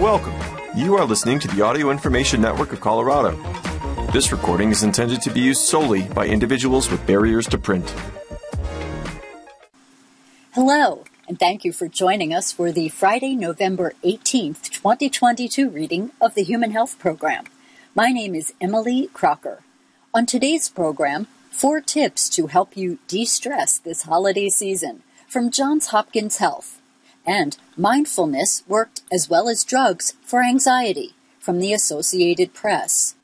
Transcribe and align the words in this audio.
Welcome. 0.00 0.32
You 0.74 0.96
are 0.96 1.04
listening 1.04 1.40
to 1.40 1.48
the 1.48 1.60
Audio 1.60 1.90
Information 1.90 2.40
Network 2.40 2.72
of 2.72 2.80
Colorado. 2.80 3.32
This 4.12 4.32
recording 4.32 4.70
is 4.70 4.82
intended 4.82 5.20
to 5.20 5.30
be 5.30 5.40
used 5.40 5.60
solely 5.60 6.04
by 6.04 6.26
individuals 6.26 6.90
with 6.90 7.06
barriers 7.06 7.46
to 7.48 7.58
print. 7.58 7.94
Hello, 10.52 11.04
and 11.28 11.38
thank 11.38 11.66
you 11.66 11.72
for 11.74 11.86
joining 11.86 12.32
us 12.32 12.50
for 12.50 12.72
the 12.72 12.88
Friday, 12.88 13.36
November 13.36 13.92
18th, 14.02 14.70
2022 14.70 15.68
reading 15.68 16.12
of 16.18 16.34
the 16.34 16.44
Human 16.44 16.70
Health 16.70 16.98
Program. 16.98 17.44
My 17.94 18.08
name 18.08 18.34
is 18.34 18.54
Emily 18.58 19.10
Crocker. 19.12 19.62
On 20.14 20.24
today's 20.24 20.70
program, 20.70 21.26
four 21.50 21.82
tips 21.82 22.30
to 22.30 22.46
help 22.46 22.74
you 22.74 23.00
de 23.06 23.26
stress 23.26 23.76
this 23.76 24.04
holiday 24.04 24.48
season 24.48 25.02
from 25.28 25.50
Johns 25.50 25.88
Hopkins 25.88 26.38
Health, 26.38 26.79
and 27.26 27.56
mindfulness 27.76 28.62
worked 28.66 29.02
as 29.12 29.28
well 29.28 29.48
as 29.48 29.64
drugs 29.64 30.14
for 30.22 30.42
anxiety 30.42 31.14
from 31.38 31.58
the 31.58 31.72
Associated 31.72 32.52
Press, 32.54 33.14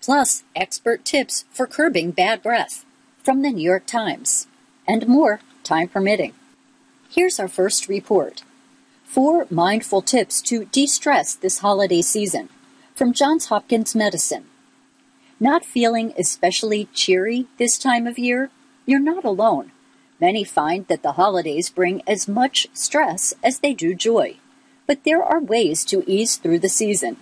plus 0.00 0.44
expert 0.54 1.04
tips 1.04 1.44
for 1.50 1.66
curbing 1.66 2.10
bad 2.10 2.42
breath 2.42 2.84
from 3.22 3.42
the 3.42 3.50
New 3.50 3.64
York 3.64 3.86
Times, 3.86 4.46
and 4.86 5.08
more, 5.08 5.40
time 5.62 5.88
permitting. 5.88 6.34
Here's 7.08 7.40
our 7.40 7.48
first 7.48 7.88
report. 7.88 8.42
Four 9.04 9.46
mindful 9.48 10.02
tips 10.02 10.42
to 10.42 10.66
de 10.66 10.86
stress 10.86 11.34
this 11.34 11.60
holiday 11.60 12.02
season 12.02 12.48
from 12.94 13.12
Johns 13.12 13.46
Hopkins 13.46 13.94
Medicine. 13.94 14.46
Not 15.40 15.64
feeling 15.64 16.12
especially 16.18 16.88
cheery 16.92 17.46
this 17.58 17.78
time 17.78 18.06
of 18.06 18.18
year? 18.18 18.50
You're 18.86 19.00
not 19.00 19.24
alone. 19.24 19.72
Many 20.24 20.42
find 20.42 20.86
that 20.86 21.02
the 21.02 21.18
holidays 21.20 21.68
bring 21.68 22.00
as 22.06 22.26
much 22.26 22.66
stress 22.72 23.34
as 23.42 23.58
they 23.58 23.74
do 23.74 23.94
joy. 23.94 24.38
But 24.86 25.04
there 25.04 25.22
are 25.22 25.38
ways 25.38 25.84
to 25.84 26.02
ease 26.10 26.36
through 26.36 26.60
the 26.60 26.70
season. 26.70 27.18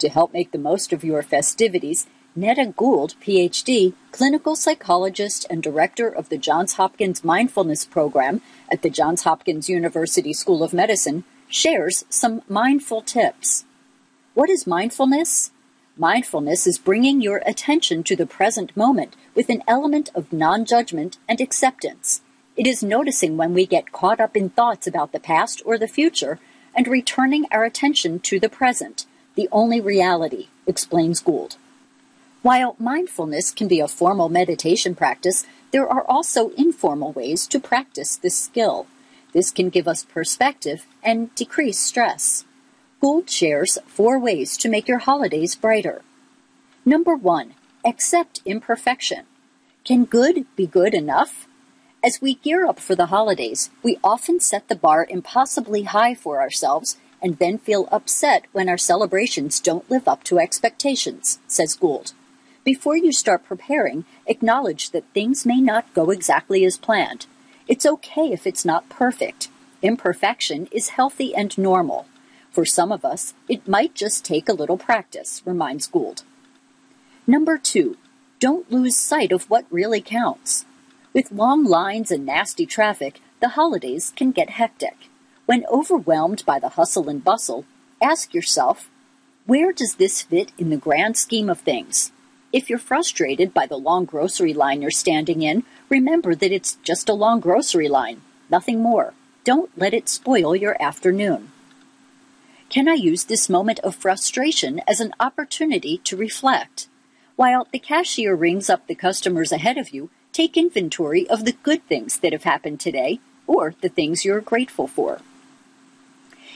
To 0.00 0.08
help 0.08 0.32
make 0.32 0.50
the 0.50 0.58
most 0.58 0.92
of 0.92 1.04
your 1.04 1.22
festivities, 1.22 2.08
Neda 2.36 2.74
Gould, 2.74 3.14
PhD, 3.24 3.92
clinical 4.10 4.56
psychologist 4.56 5.46
and 5.48 5.62
director 5.62 6.08
of 6.08 6.28
the 6.28 6.38
Johns 6.38 6.72
Hopkins 6.72 7.22
Mindfulness 7.22 7.84
Program 7.84 8.42
at 8.68 8.82
the 8.82 8.90
Johns 8.90 9.22
Hopkins 9.22 9.68
University 9.68 10.32
School 10.32 10.64
of 10.64 10.72
Medicine, 10.72 11.22
shares 11.48 12.04
some 12.10 12.42
mindful 12.48 13.00
tips. 13.00 13.64
What 14.34 14.50
is 14.50 14.66
mindfulness? 14.66 15.52
Mindfulness 15.96 16.66
is 16.66 16.78
bringing 16.78 17.20
your 17.20 17.44
attention 17.46 18.02
to 18.02 18.16
the 18.16 18.26
present 18.26 18.76
moment 18.76 19.14
with 19.36 19.50
an 19.50 19.62
element 19.68 20.10
of 20.16 20.32
non 20.32 20.64
judgment 20.64 21.16
and 21.28 21.40
acceptance. 21.40 22.22
It 22.60 22.66
is 22.66 22.82
noticing 22.82 23.38
when 23.38 23.54
we 23.54 23.64
get 23.64 23.90
caught 23.90 24.20
up 24.20 24.36
in 24.36 24.50
thoughts 24.50 24.86
about 24.86 25.12
the 25.12 25.18
past 25.18 25.62
or 25.64 25.78
the 25.78 25.88
future 25.88 26.38
and 26.76 26.86
returning 26.86 27.46
our 27.50 27.64
attention 27.64 28.20
to 28.20 28.38
the 28.38 28.50
present, 28.50 29.06
the 29.34 29.48
only 29.50 29.80
reality, 29.80 30.48
explains 30.66 31.20
Gould. 31.20 31.56
While 32.42 32.76
mindfulness 32.78 33.50
can 33.50 33.66
be 33.66 33.80
a 33.80 33.88
formal 33.88 34.28
meditation 34.28 34.94
practice, 34.94 35.46
there 35.70 35.88
are 35.88 36.04
also 36.06 36.50
informal 36.50 37.12
ways 37.12 37.46
to 37.46 37.60
practice 37.60 38.16
this 38.16 38.38
skill. 38.38 38.86
This 39.32 39.50
can 39.50 39.70
give 39.70 39.88
us 39.88 40.04
perspective 40.04 40.84
and 41.02 41.34
decrease 41.34 41.80
stress. 41.80 42.44
Gould 43.00 43.30
shares 43.30 43.78
four 43.86 44.18
ways 44.18 44.58
to 44.58 44.68
make 44.68 44.86
your 44.86 44.98
holidays 44.98 45.54
brighter. 45.54 46.02
Number 46.84 47.14
one, 47.14 47.54
accept 47.86 48.42
imperfection. 48.44 49.24
Can 49.82 50.04
good 50.04 50.44
be 50.56 50.66
good 50.66 50.92
enough? 50.92 51.46
As 52.02 52.22
we 52.22 52.36
gear 52.36 52.66
up 52.66 52.80
for 52.80 52.94
the 52.94 53.06
holidays, 53.06 53.68
we 53.82 53.98
often 54.02 54.40
set 54.40 54.68
the 54.68 54.74
bar 54.74 55.06
impossibly 55.10 55.82
high 55.82 56.14
for 56.14 56.40
ourselves 56.40 56.96
and 57.20 57.36
then 57.36 57.58
feel 57.58 57.88
upset 57.92 58.46
when 58.52 58.70
our 58.70 58.78
celebrations 58.78 59.60
don't 59.60 59.90
live 59.90 60.08
up 60.08 60.24
to 60.24 60.38
expectations, 60.38 61.40
says 61.46 61.74
Gould. 61.74 62.14
Before 62.64 62.96
you 62.96 63.12
start 63.12 63.44
preparing, 63.44 64.06
acknowledge 64.26 64.90
that 64.90 65.12
things 65.12 65.44
may 65.44 65.60
not 65.60 65.92
go 65.92 66.10
exactly 66.10 66.64
as 66.64 66.78
planned. 66.78 67.26
It's 67.68 67.84
okay 67.84 68.32
if 68.32 68.46
it's 68.46 68.64
not 68.64 68.88
perfect. 68.88 69.48
Imperfection 69.82 70.68
is 70.72 70.90
healthy 70.90 71.34
and 71.34 71.56
normal. 71.58 72.06
For 72.50 72.64
some 72.64 72.92
of 72.92 73.04
us, 73.04 73.34
it 73.46 73.68
might 73.68 73.94
just 73.94 74.24
take 74.24 74.48
a 74.48 74.54
little 74.54 74.78
practice, 74.78 75.42
reminds 75.44 75.86
Gould. 75.86 76.22
Number 77.26 77.58
two, 77.58 77.98
don't 78.38 78.72
lose 78.72 78.96
sight 78.96 79.32
of 79.32 79.50
what 79.50 79.66
really 79.70 80.00
counts. 80.00 80.64
With 81.12 81.32
long 81.32 81.64
lines 81.64 82.12
and 82.12 82.24
nasty 82.24 82.66
traffic, 82.66 83.20
the 83.40 83.50
holidays 83.50 84.12
can 84.14 84.30
get 84.30 84.50
hectic. 84.50 85.08
When 85.46 85.66
overwhelmed 85.66 86.44
by 86.46 86.60
the 86.60 86.70
hustle 86.70 87.08
and 87.08 87.24
bustle, 87.24 87.64
ask 88.00 88.32
yourself, 88.32 88.88
where 89.44 89.72
does 89.72 89.96
this 89.96 90.22
fit 90.22 90.52
in 90.56 90.70
the 90.70 90.76
grand 90.76 91.16
scheme 91.16 91.50
of 91.50 91.60
things? 91.60 92.12
If 92.52 92.70
you're 92.70 92.78
frustrated 92.78 93.52
by 93.52 93.66
the 93.66 93.76
long 93.76 94.04
grocery 94.04 94.54
line 94.54 94.82
you're 94.82 94.92
standing 94.92 95.42
in, 95.42 95.64
remember 95.88 96.36
that 96.36 96.52
it's 96.52 96.78
just 96.84 97.08
a 97.08 97.14
long 97.14 97.40
grocery 97.40 97.88
line, 97.88 98.22
nothing 98.48 98.80
more. 98.80 99.14
Don't 99.42 99.76
let 99.76 99.94
it 99.94 100.08
spoil 100.08 100.54
your 100.54 100.80
afternoon. 100.80 101.50
Can 102.68 102.88
I 102.88 102.94
use 102.94 103.24
this 103.24 103.48
moment 103.48 103.80
of 103.80 103.96
frustration 103.96 104.80
as 104.86 105.00
an 105.00 105.12
opportunity 105.18 105.98
to 106.04 106.16
reflect? 106.16 106.86
While 107.34 107.66
the 107.72 107.80
cashier 107.80 108.36
rings 108.36 108.70
up 108.70 108.86
the 108.86 108.94
customers 108.94 109.50
ahead 109.50 109.76
of 109.76 109.90
you, 109.90 110.10
take 110.32 110.56
inventory 110.56 111.28
of 111.28 111.44
the 111.44 111.56
good 111.62 111.86
things 111.86 112.18
that 112.18 112.32
have 112.32 112.44
happened 112.44 112.80
today 112.80 113.20
or 113.46 113.74
the 113.80 113.88
things 113.88 114.24
you're 114.24 114.40
grateful 114.40 114.86
for. 114.86 115.20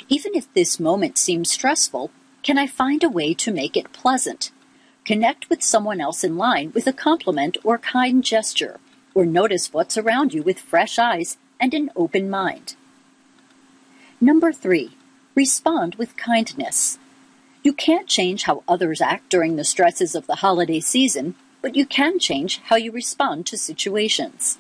Even 0.08 0.34
if 0.34 0.52
this 0.52 0.78
moment 0.78 1.18
seems 1.18 1.50
stressful, 1.50 2.10
can 2.42 2.58
I 2.58 2.66
find 2.66 3.02
a 3.02 3.08
way 3.08 3.34
to 3.34 3.52
make 3.52 3.76
it 3.76 3.92
pleasant? 3.92 4.50
Connect 5.04 5.50
with 5.50 5.62
someone 5.62 6.00
else 6.00 6.22
in 6.24 6.36
line 6.36 6.72
with 6.74 6.86
a 6.86 6.92
compliment 6.92 7.56
or 7.64 7.78
kind 7.78 8.22
gesture, 8.22 8.78
or 9.14 9.24
notice 9.24 9.72
what's 9.72 9.96
around 9.96 10.34
you 10.34 10.42
with 10.42 10.58
fresh 10.58 10.98
eyes 10.98 11.36
and 11.58 11.74
an 11.74 11.90
open 11.96 12.28
mind. 12.28 12.74
Number 14.20 14.52
three, 14.52 14.96
respond 15.34 15.96
with 15.96 16.16
kindness. 16.16 16.98
You 17.62 17.72
can't 17.72 18.06
change 18.06 18.44
how 18.44 18.62
others 18.68 19.00
act 19.00 19.30
during 19.30 19.56
the 19.56 19.64
stresses 19.64 20.14
of 20.14 20.26
the 20.26 20.36
holiday 20.36 20.80
season, 20.80 21.34
but 21.64 21.74
you 21.74 21.86
can 21.86 22.18
change 22.18 22.60
how 22.64 22.76
you 22.76 22.92
respond 22.92 23.46
to 23.46 23.56
situations. 23.56 24.58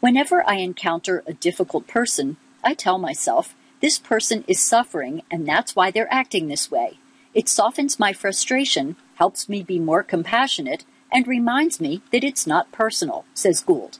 Whenever 0.00 0.46
I 0.46 0.56
encounter 0.56 1.22
a 1.26 1.32
difficult 1.32 1.86
person, 1.86 2.36
I 2.62 2.74
tell 2.74 2.98
myself, 2.98 3.54
this 3.80 3.98
person 3.98 4.44
is 4.46 4.60
suffering 4.60 5.22
and 5.30 5.48
that's 5.48 5.74
why 5.74 5.90
they're 5.90 6.12
acting 6.12 6.48
this 6.48 6.70
way. 6.70 6.98
It 7.32 7.48
softens 7.48 7.98
my 7.98 8.12
frustration 8.12 8.96
helps 9.14 9.48
me 9.48 9.62
be 9.62 9.78
more 9.78 10.02
compassionate, 10.02 10.84
and 11.10 11.26
reminds 11.26 11.80
me 11.80 12.02
that 12.12 12.24
it's 12.24 12.46
not 12.46 12.72
personal, 12.72 13.24
says 13.32 13.60
Gould. 13.60 13.98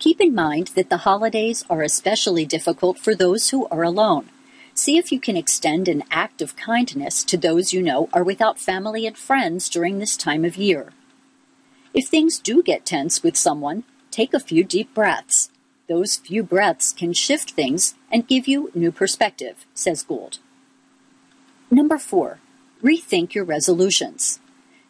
Keep 0.00 0.20
in 0.20 0.34
mind 0.34 0.72
that 0.74 0.90
the 0.90 1.04
holidays 1.08 1.64
are 1.70 1.82
especially 1.82 2.44
difficult 2.44 2.98
for 2.98 3.14
those 3.14 3.50
who 3.50 3.68
are 3.68 3.84
alone. 3.84 4.28
See 4.74 4.98
if 4.98 5.12
you 5.12 5.20
can 5.20 5.36
extend 5.36 5.86
an 5.86 6.02
act 6.10 6.42
of 6.42 6.56
kindness 6.56 7.22
to 7.24 7.36
those 7.36 7.72
you 7.72 7.80
know 7.80 8.08
are 8.12 8.24
without 8.24 8.58
family 8.58 9.06
and 9.06 9.16
friends 9.16 9.68
during 9.68 10.00
this 10.00 10.16
time 10.16 10.44
of 10.44 10.56
year. 10.56 10.92
If 11.94 12.08
things 12.08 12.38
do 12.38 12.62
get 12.62 12.86
tense 12.86 13.22
with 13.22 13.36
someone, 13.36 13.84
take 14.10 14.34
a 14.34 14.40
few 14.40 14.64
deep 14.64 14.94
breaths. 14.94 15.50
Those 15.88 16.16
few 16.16 16.42
breaths 16.42 16.92
can 16.92 17.12
shift 17.12 17.50
things 17.50 17.94
and 18.10 18.26
give 18.26 18.48
you 18.48 18.70
new 18.74 18.92
perspective, 18.92 19.66
says 19.74 20.02
Gould. 20.02 20.38
Number 21.70 21.98
four, 21.98 22.38
Rethink 22.82 23.32
your 23.32 23.44
resolutions. 23.44 24.40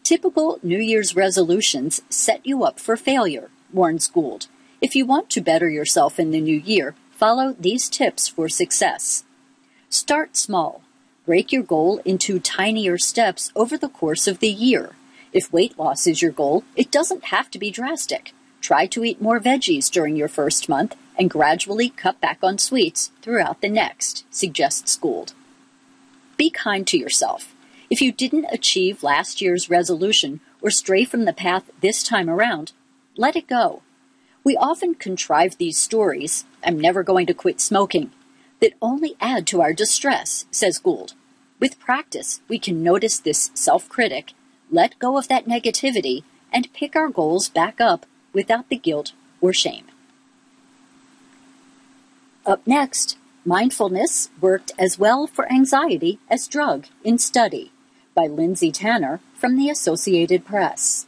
Typical 0.02 0.58
New 0.62 0.78
Year's 0.78 1.14
resolutions 1.14 2.00
set 2.08 2.40
you 2.46 2.64
up 2.64 2.80
for 2.80 2.96
failure, 2.96 3.50
warns 3.70 4.08
Gould. 4.08 4.46
If 4.80 4.96
you 4.96 5.04
want 5.04 5.28
to 5.30 5.42
better 5.42 5.68
yourself 5.68 6.18
in 6.18 6.30
the 6.30 6.40
new 6.40 6.56
year, 6.56 6.94
follow 7.10 7.54
these 7.60 7.90
tips 7.90 8.28
for 8.28 8.48
success. 8.48 9.24
Start 9.90 10.38
small. 10.38 10.82
Break 11.26 11.52
your 11.52 11.62
goal 11.62 12.00
into 12.06 12.40
tinier 12.40 12.96
steps 12.96 13.52
over 13.54 13.76
the 13.76 13.90
course 13.90 14.26
of 14.26 14.38
the 14.38 14.48
year. 14.48 14.92
If 15.32 15.52
weight 15.52 15.78
loss 15.78 16.06
is 16.06 16.20
your 16.20 16.32
goal, 16.32 16.64
it 16.76 16.90
doesn't 16.90 17.26
have 17.26 17.50
to 17.52 17.58
be 17.58 17.70
drastic. 17.70 18.34
Try 18.60 18.86
to 18.86 19.04
eat 19.04 19.20
more 19.20 19.40
veggies 19.40 19.90
during 19.90 20.14
your 20.16 20.28
first 20.28 20.68
month 20.68 20.94
and 21.18 21.30
gradually 21.30 21.88
cut 21.88 22.20
back 22.20 22.38
on 22.42 22.58
sweets 22.58 23.10
throughout 23.22 23.60
the 23.60 23.68
next, 23.68 24.24
suggests 24.30 24.96
Gould. 24.96 25.32
Be 26.36 26.50
kind 26.50 26.86
to 26.86 26.98
yourself. 26.98 27.54
If 27.90 28.00
you 28.00 28.12
didn't 28.12 28.46
achieve 28.50 29.02
last 29.02 29.40
year's 29.40 29.68
resolution 29.68 30.40
or 30.60 30.70
stray 30.70 31.04
from 31.04 31.24
the 31.24 31.32
path 31.32 31.70
this 31.80 32.02
time 32.02 32.30
around, 32.30 32.72
let 33.16 33.36
it 33.36 33.46
go. 33.46 33.82
We 34.44 34.56
often 34.56 34.94
contrive 34.94 35.56
these 35.58 35.78
stories, 35.78 36.44
I'm 36.64 36.80
never 36.80 37.02
going 37.02 37.26
to 37.26 37.34
quit 37.34 37.60
smoking, 37.60 38.10
that 38.60 38.72
only 38.80 39.14
add 39.20 39.46
to 39.48 39.60
our 39.60 39.72
distress, 39.72 40.46
says 40.50 40.78
Gould. 40.78 41.14
With 41.60 41.78
practice, 41.78 42.40
we 42.48 42.58
can 42.58 42.82
notice 42.82 43.18
this 43.18 43.50
self 43.54 43.88
critic, 43.88 44.32
let 44.72 44.98
go 44.98 45.16
of 45.16 45.28
that 45.28 45.46
negativity, 45.46 46.24
and 46.52 46.72
pick 46.72 46.96
our 46.96 47.08
goals 47.08 47.48
back 47.48 47.80
up 47.80 48.06
without 48.32 48.68
the 48.68 48.76
guilt 48.76 49.12
or 49.40 49.52
shame. 49.52 49.84
Up 52.44 52.66
next, 52.66 53.16
Mindfulness 53.44 54.30
worked 54.40 54.70
as 54.78 55.00
well 55.00 55.26
for 55.26 55.50
anxiety 55.50 56.20
as 56.30 56.46
drug 56.46 56.86
in 57.02 57.18
study 57.18 57.72
by 58.14 58.28
Lindsay 58.28 58.70
Tanner 58.70 59.18
from 59.34 59.56
the 59.56 59.68
Associated 59.68 60.44
Press. 60.44 61.06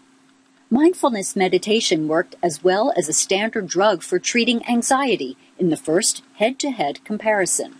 Mindfulness 0.68 1.36
meditation 1.36 2.08
worked 2.08 2.34
as 2.42 2.64
well 2.64 2.92
as 2.96 3.08
a 3.08 3.12
standard 3.12 3.68
drug 3.68 4.02
for 4.02 4.18
treating 4.18 4.66
anxiety 4.66 5.36
in 5.60 5.70
the 5.70 5.76
first 5.76 6.24
head 6.34 6.58
to 6.58 6.72
head 6.72 7.04
comparison. 7.04 7.76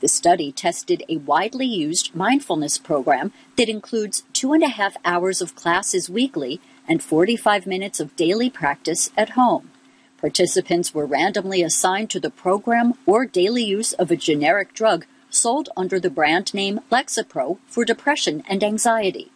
The 0.00 0.08
study 0.08 0.52
tested 0.52 1.02
a 1.08 1.16
widely 1.16 1.66
used 1.66 2.14
mindfulness 2.14 2.76
program 2.76 3.32
that 3.56 3.68
includes 3.68 4.24
two 4.32 4.52
and 4.52 4.62
a 4.62 4.68
half 4.68 4.96
hours 5.04 5.40
of 5.40 5.56
classes 5.56 6.10
weekly 6.10 6.60
and 6.86 7.02
45 7.02 7.66
minutes 7.66 7.98
of 7.98 8.14
daily 8.14 8.50
practice 8.50 9.10
at 9.16 9.30
home. 9.30 9.70
Participants 10.18 10.94
were 10.94 11.06
randomly 11.06 11.62
assigned 11.62 12.10
to 12.10 12.20
the 12.20 12.30
program 12.30 12.94
or 13.06 13.26
daily 13.26 13.64
use 13.64 13.92
of 13.94 14.10
a 14.10 14.16
generic 14.16 14.74
drug 14.74 15.06
sold 15.30 15.68
under 15.76 15.98
the 15.98 16.10
brand 16.10 16.52
name 16.54 16.80
Lexapro 16.90 17.58
for 17.66 17.84
depression 17.84 18.42
and 18.48 18.62
anxiety. 18.62 19.30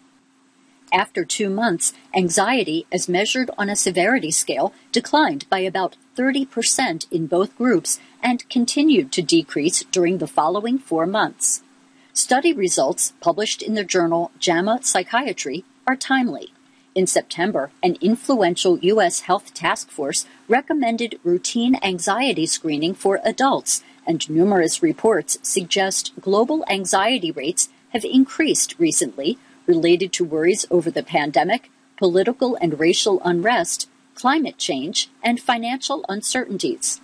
After 0.92 1.24
two 1.24 1.50
months, 1.50 1.92
anxiety, 2.14 2.86
as 2.90 3.08
measured 3.08 3.50
on 3.56 3.70
a 3.70 3.76
severity 3.76 4.30
scale, 4.30 4.72
declined 4.90 5.48
by 5.48 5.60
about 5.60 5.96
30% 6.16 7.06
in 7.12 7.26
both 7.26 7.56
groups 7.56 8.00
and 8.22 8.48
continued 8.48 9.12
to 9.12 9.22
decrease 9.22 9.84
during 9.90 10.18
the 10.18 10.26
following 10.26 10.78
four 10.78 11.06
months. 11.06 11.62
Study 12.12 12.52
results, 12.52 13.12
published 13.20 13.62
in 13.62 13.74
the 13.74 13.84
journal 13.84 14.30
JAMA 14.38 14.80
Psychiatry, 14.82 15.64
are 15.86 15.96
timely. 15.96 16.52
In 16.94 17.06
September, 17.06 17.70
an 17.82 17.96
influential 18.00 18.78
U.S. 18.78 19.20
health 19.20 19.54
task 19.54 19.90
force 19.90 20.26
recommended 20.48 21.20
routine 21.22 21.78
anxiety 21.82 22.46
screening 22.46 22.94
for 22.94 23.20
adults, 23.24 23.82
and 24.06 24.28
numerous 24.28 24.82
reports 24.82 25.38
suggest 25.42 26.12
global 26.20 26.64
anxiety 26.68 27.30
rates 27.30 27.68
have 27.90 28.04
increased 28.04 28.78
recently 28.78 29.38
related 29.66 30.12
to 30.12 30.24
worries 30.24 30.66
over 30.70 30.90
the 30.90 31.02
pandemic, 31.02 31.70
political 31.96 32.56
and 32.56 32.80
racial 32.80 33.20
unrest, 33.24 33.88
climate 34.14 34.58
change, 34.58 35.08
and 35.22 35.40
financial 35.40 36.04
uncertainties. 36.08 37.00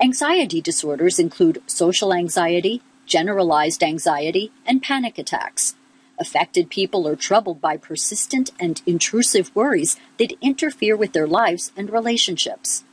Anxiety 0.00 0.60
disorders 0.60 1.18
include 1.18 1.60
social 1.66 2.14
anxiety, 2.14 2.82
generalized 3.04 3.82
anxiety, 3.82 4.52
and 4.64 4.80
panic 4.80 5.18
attacks. 5.18 5.74
Affected 6.20 6.70
people 6.70 7.08
are 7.08 7.16
troubled 7.16 7.60
by 7.60 7.76
persistent 7.76 8.52
and 8.60 8.80
intrusive 8.86 9.50
worries 9.56 9.96
that 10.18 10.34
interfere 10.40 10.96
with 10.96 11.14
their 11.14 11.26
lives 11.26 11.72
and 11.76 11.90
relationships. 11.90 12.84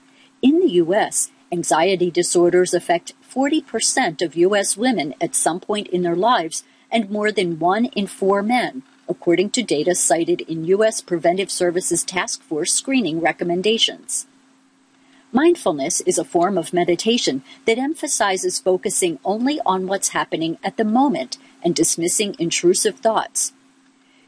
In 0.42 0.60
the 0.60 0.72
U.S., 0.84 1.32
anxiety 1.52 2.10
disorders 2.10 2.74
affect 2.74 3.14
40% 3.24 4.24
of 4.24 4.36
U.S. 4.36 4.76
women 4.76 5.14
at 5.22 5.36
some 5.36 5.60
point 5.60 5.88
in 5.90 6.02
their 6.02 6.16
lives 6.16 6.64
and 6.92 7.12
more 7.12 7.32
than 7.32 7.60
one 7.60 7.86
in 7.86 8.08
four 8.08 8.42
men, 8.42 8.82
according 9.08 9.52
to 9.52 9.62
data 9.62 9.94
cited 9.94 10.42
in 10.42 10.66
U.S. 10.66 11.02
Preventive 11.02 11.52
Services 11.52 12.04
Task 12.04 12.42
Force 12.42 12.74
screening 12.74 13.22
recommendations. 13.22 14.26
Mindfulness 15.36 16.00
is 16.06 16.18
a 16.18 16.24
form 16.24 16.58
of 16.58 16.72
meditation 16.72 17.44
that 17.66 17.78
emphasizes 17.78 18.58
focusing 18.58 19.20
only 19.26 19.60
on 19.66 19.86
what's 19.86 20.16
happening 20.16 20.58
at 20.64 20.78
the 20.78 20.86
moment 20.86 21.38
and 21.62 21.76
dismissing 21.76 22.38
intrusive 22.40 23.00
thoughts. 23.00 23.52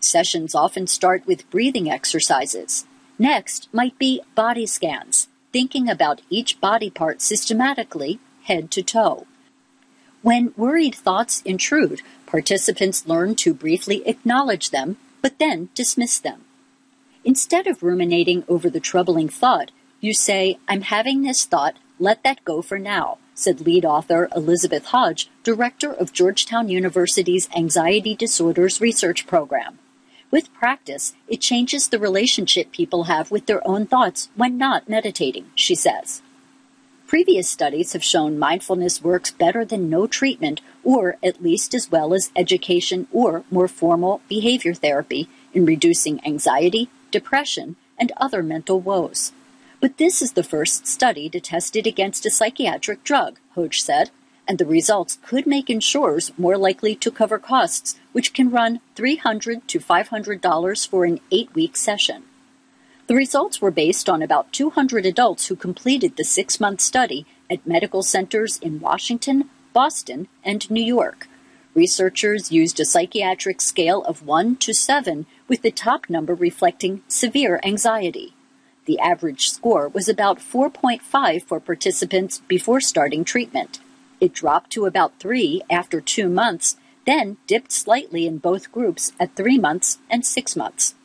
Sessions 0.01 0.53
often 0.53 0.85
start 0.85 1.25
with 1.25 1.49
breathing 1.49 1.89
exercises. 1.89 2.85
Next 3.17 3.69
might 3.71 3.97
be 3.97 4.19
body 4.35 4.65
scans, 4.65 5.29
thinking 5.53 5.87
about 5.87 6.23
each 6.29 6.59
body 6.59 6.89
part 6.89 7.21
systematically, 7.21 8.19
head 8.43 8.69
to 8.71 8.83
toe. 8.83 9.27
When 10.21 10.53
worried 10.57 10.93
thoughts 10.93 11.41
intrude, 11.43 12.01
participants 12.25 13.07
learn 13.07 13.35
to 13.35 13.53
briefly 13.53 14.05
acknowledge 14.05 14.71
them, 14.71 14.97
but 15.21 15.39
then 15.39 15.69
dismiss 15.73 16.19
them. 16.19 16.43
Instead 17.23 17.65
of 17.65 17.81
ruminating 17.81 18.43
over 18.49 18.69
the 18.69 18.81
troubling 18.81 19.29
thought, 19.29 19.71
you 19.99 20.13
say, 20.13 20.59
I'm 20.67 20.81
having 20.81 21.21
this 21.21 21.45
thought, 21.45 21.75
let 21.99 22.23
that 22.23 22.43
go 22.45 22.61
for 22.61 22.77
now, 22.77 23.17
said 23.33 23.61
lead 23.61 23.85
author 23.85 24.29
Elizabeth 24.35 24.85
Hodge, 24.87 25.29
director 25.43 25.91
of 25.91 26.13
Georgetown 26.13 26.69
University's 26.69 27.49
Anxiety 27.55 28.15
Disorders 28.15 28.79
Research 28.79 29.25
Program. 29.25 29.79
With 30.29 30.53
practice, 30.53 31.13
it 31.27 31.41
changes 31.41 31.87
the 31.87 31.99
relationship 31.99 32.71
people 32.71 33.05
have 33.05 33.31
with 33.31 33.45
their 33.45 33.65
own 33.67 33.85
thoughts 33.87 34.29
when 34.35 34.57
not 34.57 34.89
meditating, 34.89 35.49
she 35.55 35.73
says. 35.73 36.21
Previous 37.07 37.49
studies 37.49 37.93
have 37.93 38.03
shown 38.03 38.37
mindfulness 38.37 39.01
works 39.01 39.31
better 39.31 39.63
than 39.63 39.89
no 39.89 40.07
treatment, 40.07 40.59
or 40.83 41.15
at 41.23 41.41
least 41.41 41.73
as 41.73 41.89
well 41.89 42.13
as 42.13 42.31
education 42.35 43.07
or 43.13 43.45
more 43.49 43.69
formal 43.69 44.21
behavior 44.27 44.73
therapy 44.73 45.29
in 45.53 45.65
reducing 45.65 46.19
anxiety, 46.27 46.89
depression, 47.09 47.77
and 47.97 48.11
other 48.17 48.43
mental 48.43 48.81
woes. 48.81 49.31
But 49.79 49.97
this 49.97 50.21
is 50.21 50.33
the 50.33 50.43
first 50.43 50.87
study 50.87 51.29
to 51.29 51.39
test 51.39 51.75
it 51.75 51.85
against 51.85 52.25
a 52.25 52.31
psychiatric 52.31 53.03
drug, 53.03 53.39
Hodge 53.53 53.81
said, 53.81 54.09
and 54.47 54.57
the 54.57 54.65
results 54.65 55.19
could 55.23 55.45
make 55.45 55.69
insurers 55.69 56.31
more 56.37 56.57
likely 56.57 56.95
to 56.95 57.11
cover 57.11 57.37
costs, 57.37 57.99
which 58.11 58.33
can 58.33 58.49
run 58.49 58.79
$300 58.95 59.67
to 59.67 59.79
$500 59.79 60.87
for 60.87 61.05
an 61.05 61.19
eight 61.31 61.53
week 61.53 61.75
session. 61.75 62.23
The 63.07 63.15
results 63.15 63.61
were 63.61 63.71
based 63.71 64.09
on 64.09 64.21
about 64.21 64.51
200 64.51 65.05
adults 65.05 65.47
who 65.47 65.55
completed 65.55 66.17
the 66.17 66.23
six 66.23 66.59
month 66.59 66.81
study 66.81 67.25
at 67.49 67.65
medical 67.67 68.03
centers 68.03 68.57
in 68.57 68.79
Washington, 68.79 69.49
Boston, 69.73 70.27
and 70.43 70.69
New 70.71 70.83
York. 70.83 71.27
Researchers 71.75 72.51
used 72.51 72.79
a 72.79 72.85
psychiatric 72.85 73.61
scale 73.61 74.03
of 74.05 74.25
1 74.25 74.55
to 74.57 74.73
7, 74.73 75.27
with 75.47 75.61
the 75.61 75.71
top 75.71 76.09
number 76.09 76.33
reflecting 76.33 77.03
severe 77.07 77.59
anxiety. 77.63 78.33
The 78.87 78.99
average 78.99 79.49
score 79.49 79.89
was 79.89 80.07
about 80.07 80.39
4.5 80.39 81.43
for 81.43 81.59
participants 81.59 82.41
before 82.47 82.79
starting 82.79 83.25
treatment. 83.25 83.79
It 84.21 84.33
dropped 84.33 84.71
to 84.71 84.85
about 84.85 85.19
3 85.19 85.61
after 85.69 85.99
two 85.99 86.29
months, 86.29 86.77
then 87.05 87.35
dipped 87.47 87.73
slightly 87.73 88.25
in 88.25 88.37
both 88.37 88.71
groups 88.71 89.11
at 89.19 89.35
3 89.35 89.59
months 89.59 89.99
and 90.09 90.25
6 90.25 90.55
months. 90.55 90.95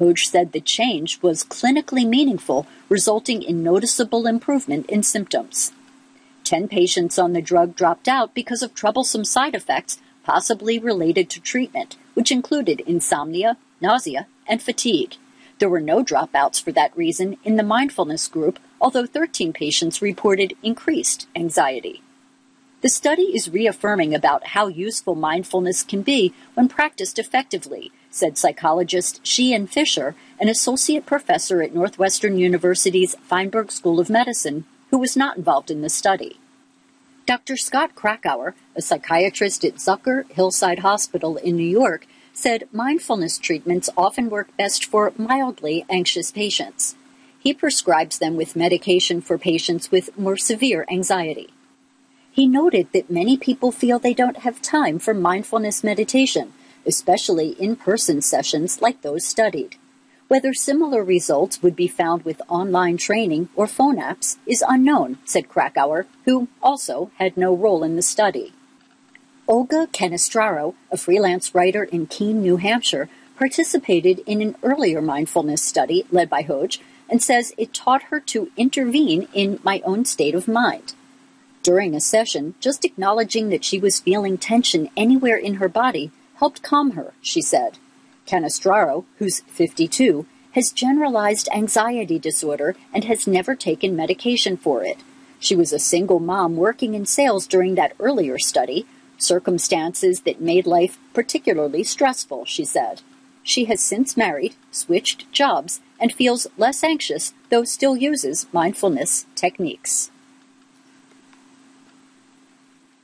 Hodge 0.00 0.26
said 0.26 0.50
the 0.50 0.60
change 0.60 1.22
was 1.22 1.44
clinically 1.44 2.06
meaningful, 2.06 2.66
resulting 2.88 3.42
in 3.42 3.62
noticeable 3.62 4.26
improvement 4.26 4.86
in 4.90 5.04
symptoms. 5.04 5.72
Ten 6.42 6.66
patients 6.66 7.16
on 7.16 7.32
the 7.32 7.42
drug 7.42 7.76
dropped 7.76 8.08
out 8.08 8.34
because 8.34 8.62
of 8.62 8.74
troublesome 8.74 9.24
side 9.24 9.54
effects, 9.54 10.00
possibly 10.24 10.80
related 10.80 11.30
to 11.30 11.40
treatment, 11.40 11.96
which 12.14 12.32
included 12.32 12.80
insomnia, 12.80 13.56
nausea, 13.80 14.26
and 14.48 14.60
fatigue. 14.60 15.16
There 15.60 15.68
were 15.68 15.80
no 15.80 16.02
dropouts 16.02 16.60
for 16.60 16.72
that 16.72 16.96
reason 16.96 17.36
in 17.44 17.56
the 17.56 17.62
mindfulness 17.62 18.28
group, 18.28 18.58
although 18.80 19.04
13 19.04 19.52
patients 19.52 20.00
reported 20.00 20.56
increased 20.62 21.28
anxiety. 21.36 22.02
The 22.80 22.88
study 22.88 23.24
is 23.34 23.50
reaffirming 23.50 24.14
about 24.14 24.48
how 24.48 24.68
useful 24.68 25.14
mindfulness 25.14 25.82
can 25.82 26.00
be 26.00 26.32
when 26.54 26.70
practiced 26.70 27.18
effectively, 27.18 27.92
said 28.10 28.38
psychologist 28.38 29.20
Sheehan 29.22 29.66
Fisher, 29.66 30.14
an 30.40 30.48
associate 30.48 31.04
professor 31.04 31.60
at 31.60 31.74
Northwestern 31.74 32.38
University's 32.38 33.14
Feinberg 33.16 33.70
School 33.70 34.00
of 34.00 34.08
Medicine, 34.08 34.64
who 34.90 34.96
was 34.96 35.14
not 35.14 35.36
involved 35.36 35.70
in 35.70 35.82
the 35.82 35.90
study. 35.90 36.38
Dr. 37.26 37.58
Scott 37.58 37.94
Krakower, 37.94 38.54
a 38.74 38.80
psychiatrist 38.80 39.62
at 39.62 39.74
Zucker 39.74 40.26
Hillside 40.30 40.78
Hospital 40.78 41.36
in 41.36 41.56
New 41.56 41.68
York, 41.68 42.06
said 42.40 42.66
mindfulness 42.72 43.36
treatments 43.36 43.90
often 43.98 44.30
work 44.30 44.48
best 44.56 44.86
for 44.86 45.12
mildly 45.18 45.84
anxious 45.90 46.30
patients. 46.30 46.94
He 47.38 47.52
prescribes 47.52 48.18
them 48.18 48.34
with 48.34 48.56
medication 48.56 49.20
for 49.20 49.36
patients 49.36 49.90
with 49.90 50.16
more 50.18 50.38
severe 50.38 50.86
anxiety. 50.90 51.50
He 52.32 52.46
noted 52.46 52.88
that 52.94 53.10
many 53.10 53.36
people 53.36 53.70
feel 53.72 53.98
they 53.98 54.14
don't 54.14 54.38
have 54.38 54.62
time 54.62 54.98
for 54.98 55.12
mindfulness 55.12 55.84
meditation, 55.84 56.54
especially 56.86 57.50
in 57.60 57.76
person 57.76 58.22
sessions 58.22 58.80
like 58.80 59.02
those 59.02 59.26
studied. 59.26 59.76
Whether 60.28 60.54
similar 60.54 61.04
results 61.04 61.62
would 61.62 61.76
be 61.76 61.88
found 61.88 62.24
with 62.24 62.40
online 62.48 62.96
training 62.96 63.50
or 63.54 63.66
phone 63.66 63.98
apps 63.98 64.38
is 64.46 64.64
unknown, 64.66 65.18
said 65.26 65.48
Krakower, 65.48 66.06
who 66.24 66.48
also 66.62 67.10
had 67.18 67.36
no 67.36 67.54
role 67.54 67.84
in 67.84 67.96
the 67.96 68.02
study. 68.02 68.54
Olga 69.50 69.88
Canestraro, 69.88 70.74
a 70.92 70.96
freelance 70.96 71.56
writer 71.56 71.82
in 71.82 72.06
Keene, 72.06 72.40
New 72.40 72.58
Hampshire, 72.58 73.08
participated 73.36 74.20
in 74.24 74.40
an 74.40 74.54
earlier 74.62 75.02
mindfulness 75.02 75.60
study 75.60 76.06
led 76.12 76.30
by 76.30 76.42
Hodge 76.42 76.80
and 77.08 77.20
says 77.20 77.52
it 77.58 77.74
taught 77.74 78.04
her 78.04 78.20
to 78.20 78.52
intervene 78.56 79.26
in 79.34 79.58
my 79.64 79.82
own 79.84 80.04
state 80.04 80.36
of 80.36 80.46
mind. 80.46 80.94
During 81.64 81.96
a 81.96 82.00
session, 82.00 82.54
just 82.60 82.84
acknowledging 82.84 83.48
that 83.48 83.64
she 83.64 83.80
was 83.80 83.98
feeling 83.98 84.38
tension 84.38 84.88
anywhere 84.96 85.36
in 85.36 85.54
her 85.54 85.68
body 85.68 86.12
helped 86.36 86.62
calm 86.62 86.92
her, 86.92 87.12
she 87.20 87.42
said. 87.42 87.76
Canestraro, 88.28 89.04
who's 89.18 89.40
52, 89.48 90.26
has 90.52 90.70
generalized 90.70 91.48
anxiety 91.52 92.20
disorder 92.20 92.76
and 92.94 93.02
has 93.02 93.26
never 93.26 93.56
taken 93.56 93.96
medication 93.96 94.56
for 94.56 94.84
it. 94.84 94.98
She 95.40 95.56
was 95.56 95.72
a 95.72 95.80
single 95.80 96.20
mom 96.20 96.56
working 96.56 96.94
in 96.94 97.04
sales 97.04 97.48
during 97.48 97.74
that 97.74 97.94
earlier 97.98 98.38
study, 98.38 98.86
circumstances 99.22 100.20
that 100.20 100.40
made 100.40 100.66
life 100.66 100.98
particularly 101.12 101.84
stressful, 101.84 102.44
she 102.44 102.64
said. 102.64 103.02
She 103.42 103.64
has 103.66 103.80
since 103.80 104.16
married, 104.16 104.54
switched 104.70 105.30
jobs, 105.32 105.80
and 105.98 106.12
feels 106.12 106.46
less 106.56 106.84
anxious, 106.84 107.34
though 107.48 107.64
still 107.64 107.96
uses 107.96 108.46
mindfulness 108.52 109.26
techniques. 109.34 110.10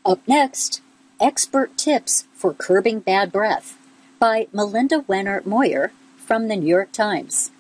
Up 0.05 0.21
next, 0.27 0.83
Expert 1.21 1.77
Tips 1.77 2.29
for 2.35 2.55
Curbing 2.55 3.01
Bad 3.01 3.33
Breath 3.33 3.77
by 4.19 4.47
Melinda 4.53 5.01
Wenner 5.09 5.45
Moyer 5.45 5.93
from 6.17 6.49
the 6.49 6.57
New 6.57 6.69
York 6.69 6.93
Times. 6.93 7.51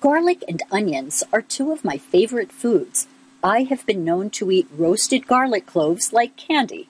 Garlic 0.00 0.44
and 0.46 0.62
onions 0.70 1.24
are 1.32 1.42
two 1.42 1.72
of 1.72 1.84
my 1.84 1.96
favorite 1.96 2.52
foods. 2.52 3.08
I 3.42 3.62
have 3.62 3.86
been 3.86 4.04
known 4.04 4.30
to 4.30 4.50
eat 4.50 4.68
roasted 4.76 5.26
garlic 5.26 5.66
cloves 5.66 6.12
like 6.12 6.36
candy, 6.36 6.88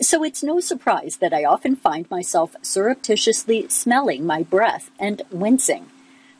so 0.00 0.24
it's 0.24 0.42
no 0.42 0.60
surprise 0.60 1.16
that 1.18 1.32
I 1.32 1.44
often 1.44 1.76
find 1.76 2.10
myself 2.10 2.56
surreptitiously 2.62 3.68
smelling 3.68 4.26
my 4.26 4.42
breath 4.42 4.90
and 4.98 5.22
wincing. 5.30 5.86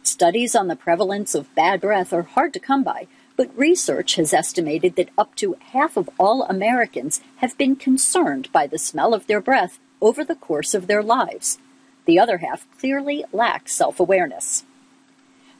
Studies 0.02 0.54
on 0.54 0.68
the 0.68 0.76
prevalence 0.76 1.34
of 1.34 1.54
bad 1.54 1.80
breath 1.80 2.12
are 2.12 2.22
hard 2.22 2.52
to 2.54 2.60
come 2.60 2.82
by, 2.82 3.06
but 3.36 3.56
research 3.56 4.16
has 4.16 4.32
estimated 4.32 4.96
that 4.96 5.10
up 5.16 5.34
to 5.36 5.56
half 5.72 5.96
of 5.96 6.10
all 6.18 6.42
Americans 6.44 7.20
have 7.36 7.56
been 7.56 7.76
concerned 7.76 8.48
by 8.52 8.66
the 8.66 8.78
smell 8.78 9.14
of 9.14 9.26
their 9.26 9.40
breath 9.40 9.78
over 10.00 10.24
the 10.24 10.34
course 10.34 10.74
of 10.74 10.86
their 10.86 11.02
lives. 11.02 11.58
The 12.06 12.18
other 12.18 12.38
half 12.38 12.66
clearly 12.78 13.24
lack 13.32 13.68
self 13.68 13.98
awareness. 13.98 14.64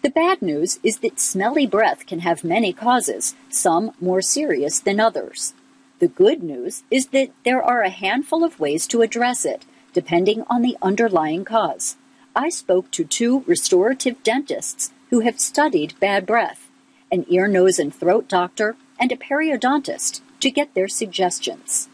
The 0.03 0.11
bad 0.11 0.43
news 0.43 0.79
is 0.83 0.99
that 0.99 1.19
smelly 1.19 1.67
breath 1.67 2.07
can 2.07 2.21
have 2.21 2.45
many 2.45 2.75
causes, 2.75 3.35
some 3.49 3.93
more 4.01 4.21
serious 4.21 4.79
than 4.79 5.01
others. 5.01 5.55
The 6.01 6.09
good 6.09 6.43
news 6.43 6.83
is 6.91 7.09
that 7.09 7.31
there 7.45 7.63
are 7.63 7.83
a 7.83 7.91
handful 7.91 8.43
of 8.43 8.59
ways 8.59 8.87
to 8.89 9.03
address 9.03 9.45
it, 9.45 9.65
depending 9.93 10.45
on 10.51 10.63
the 10.63 10.77
underlying 10.83 11.45
cause. 11.45 11.97
I 12.35 12.49
spoke 12.49 12.91
to 12.93 13.05
two 13.05 13.45
restorative 13.47 14.23
dentists 14.25 14.93
who 15.11 15.21
have 15.21 15.39
studied 15.39 15.99
bad 16.01 16.27
breath, 16.27 16.69
an 17.13 17.25
ear, 17.29 17.47
nose, 17.47 17.79
and 17.79 17.95
throat 17.95 18.29
doctor, 18.29 18.77
and 18.99 19.13
a 19.13 19.17
periodontist 19.17 20.21
to 20.41 20.51
get 20.51 20.75
their 20.75 20.89
suggestions. 20.89 21.89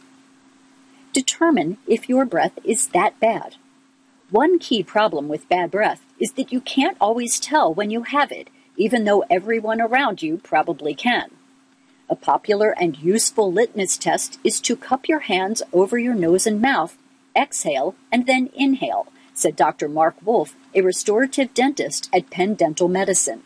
Determine 1.13 1.77
if 1.87 2.09
your 2.09 2.25
breath 2.25 2.59
is 2.65 2.89
that 2.89 3.21
bad. 3.21 3.57
One 4.31 4.59
key 4.59 4.83
problem 4.83 5.29
with 5.29 5.49
bad 5.49 5.71
breath 5.71 6.03
is 6.19 6.33
that 6.33 6.53
you 6.53 6.61
can't 6.61 6.97
always 7.01 7.39
tell 7.39 7.75
when 7.75 7.91
you 7.91 8.05
have 8.05 8.33
it, 8.33 8.49
even 8.77 9.05
though 9.05 9.25
everyone 9.29 9.81
around 9.81 10.23
you 10.23 10.39
probably 10.39 10.95
can. 10.95 11.31
A 12.11 12.17
popular 12.17 12.71
and 12.71 12.99
useful 12.99 13.53
litmus 13.53 13.97
test 13.97 14.41
is 14.43 14.61
to 14.63 14.75
cup 14.75 15.09
your 15.09 15.21
hands 15.21 15.63
over 15.73 15.97
your 15.97 16.15
nose 16.15 16.45
and 16.45 16.61
mouth, 16.61 16.99
exhale, 17.37 17.95
and 18.11 18.27
then 18.27 18.51
inhale, 18.53 19.07
said 19.33 19.55
Dr. 19.55 19.89
Mark 19.89 20.17
Wolff, 20.25 20.57
a 20.75 20.81
restorative 20.81 21.55
dentist 21.55 22.11
at 22.13 22.29
Penn 22.29 22.55
Dental 22.55 22.89
Medicine. 22.89 23.45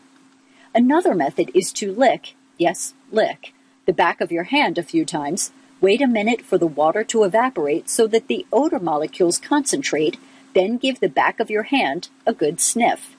Another 0.73 1.13
method 1.13 1.51
is 1.53 1.71
to 1.73 1.93
lick, 1.93 2.33
yes, 2.57 2.95
lick, 3.11 3.53
the 3.85 3.93
back 3.93 4.19
of 4.19 4.31
your 4.31 4.45
hand 4.45 4.79
a 4.79 4.83
few 4.83 5.05
times, 5.05 5.51
wait 5.79 6.01
a 6.01 6.07
minute 6.07 6.41
for 6.41 6.57
the 6.57 6.65
water 6.65 7.03
to 7.03 7.23
evaporate 7.23 7.87
so 7.87 8.07
that 8.07 8.27
the 8.27 8.47
odor 8.51 8.79
molecules 8.79 9.37
concentrate, 9.37 10.17
then 10.55 10.77
give 10.77 10.99
the 10.99 11.07
back 11.07 11.39
of 11.39 11.51
your 11.51 11.63
hand 11.63 12.09
a 12.25 12.33
good 12.33 12.59
sniff. 12.59 13.15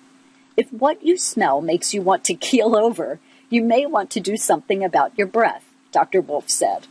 If 0.57 0.73
what 0.73 1.05
you 1.05 1.17
smell 1.17 1.61
makes 1.61 1.95
you 1.95 2.03
want 2.03 2.25
to 2.25 2.35
keel 2.49 2.75
over, 2.75 3.21
you 3.49 3.62
may 3.62 3.87
want 3.87 4.11
to 4.11 4.21
do 4.21 4.37
something 4.37 4.85
about 4.85 5.17
your 5.17 5.26
breath, 5.26 5.65
Dr. 5.93 6.21
Wolff 6.21 6.49
said. 6.49 6.87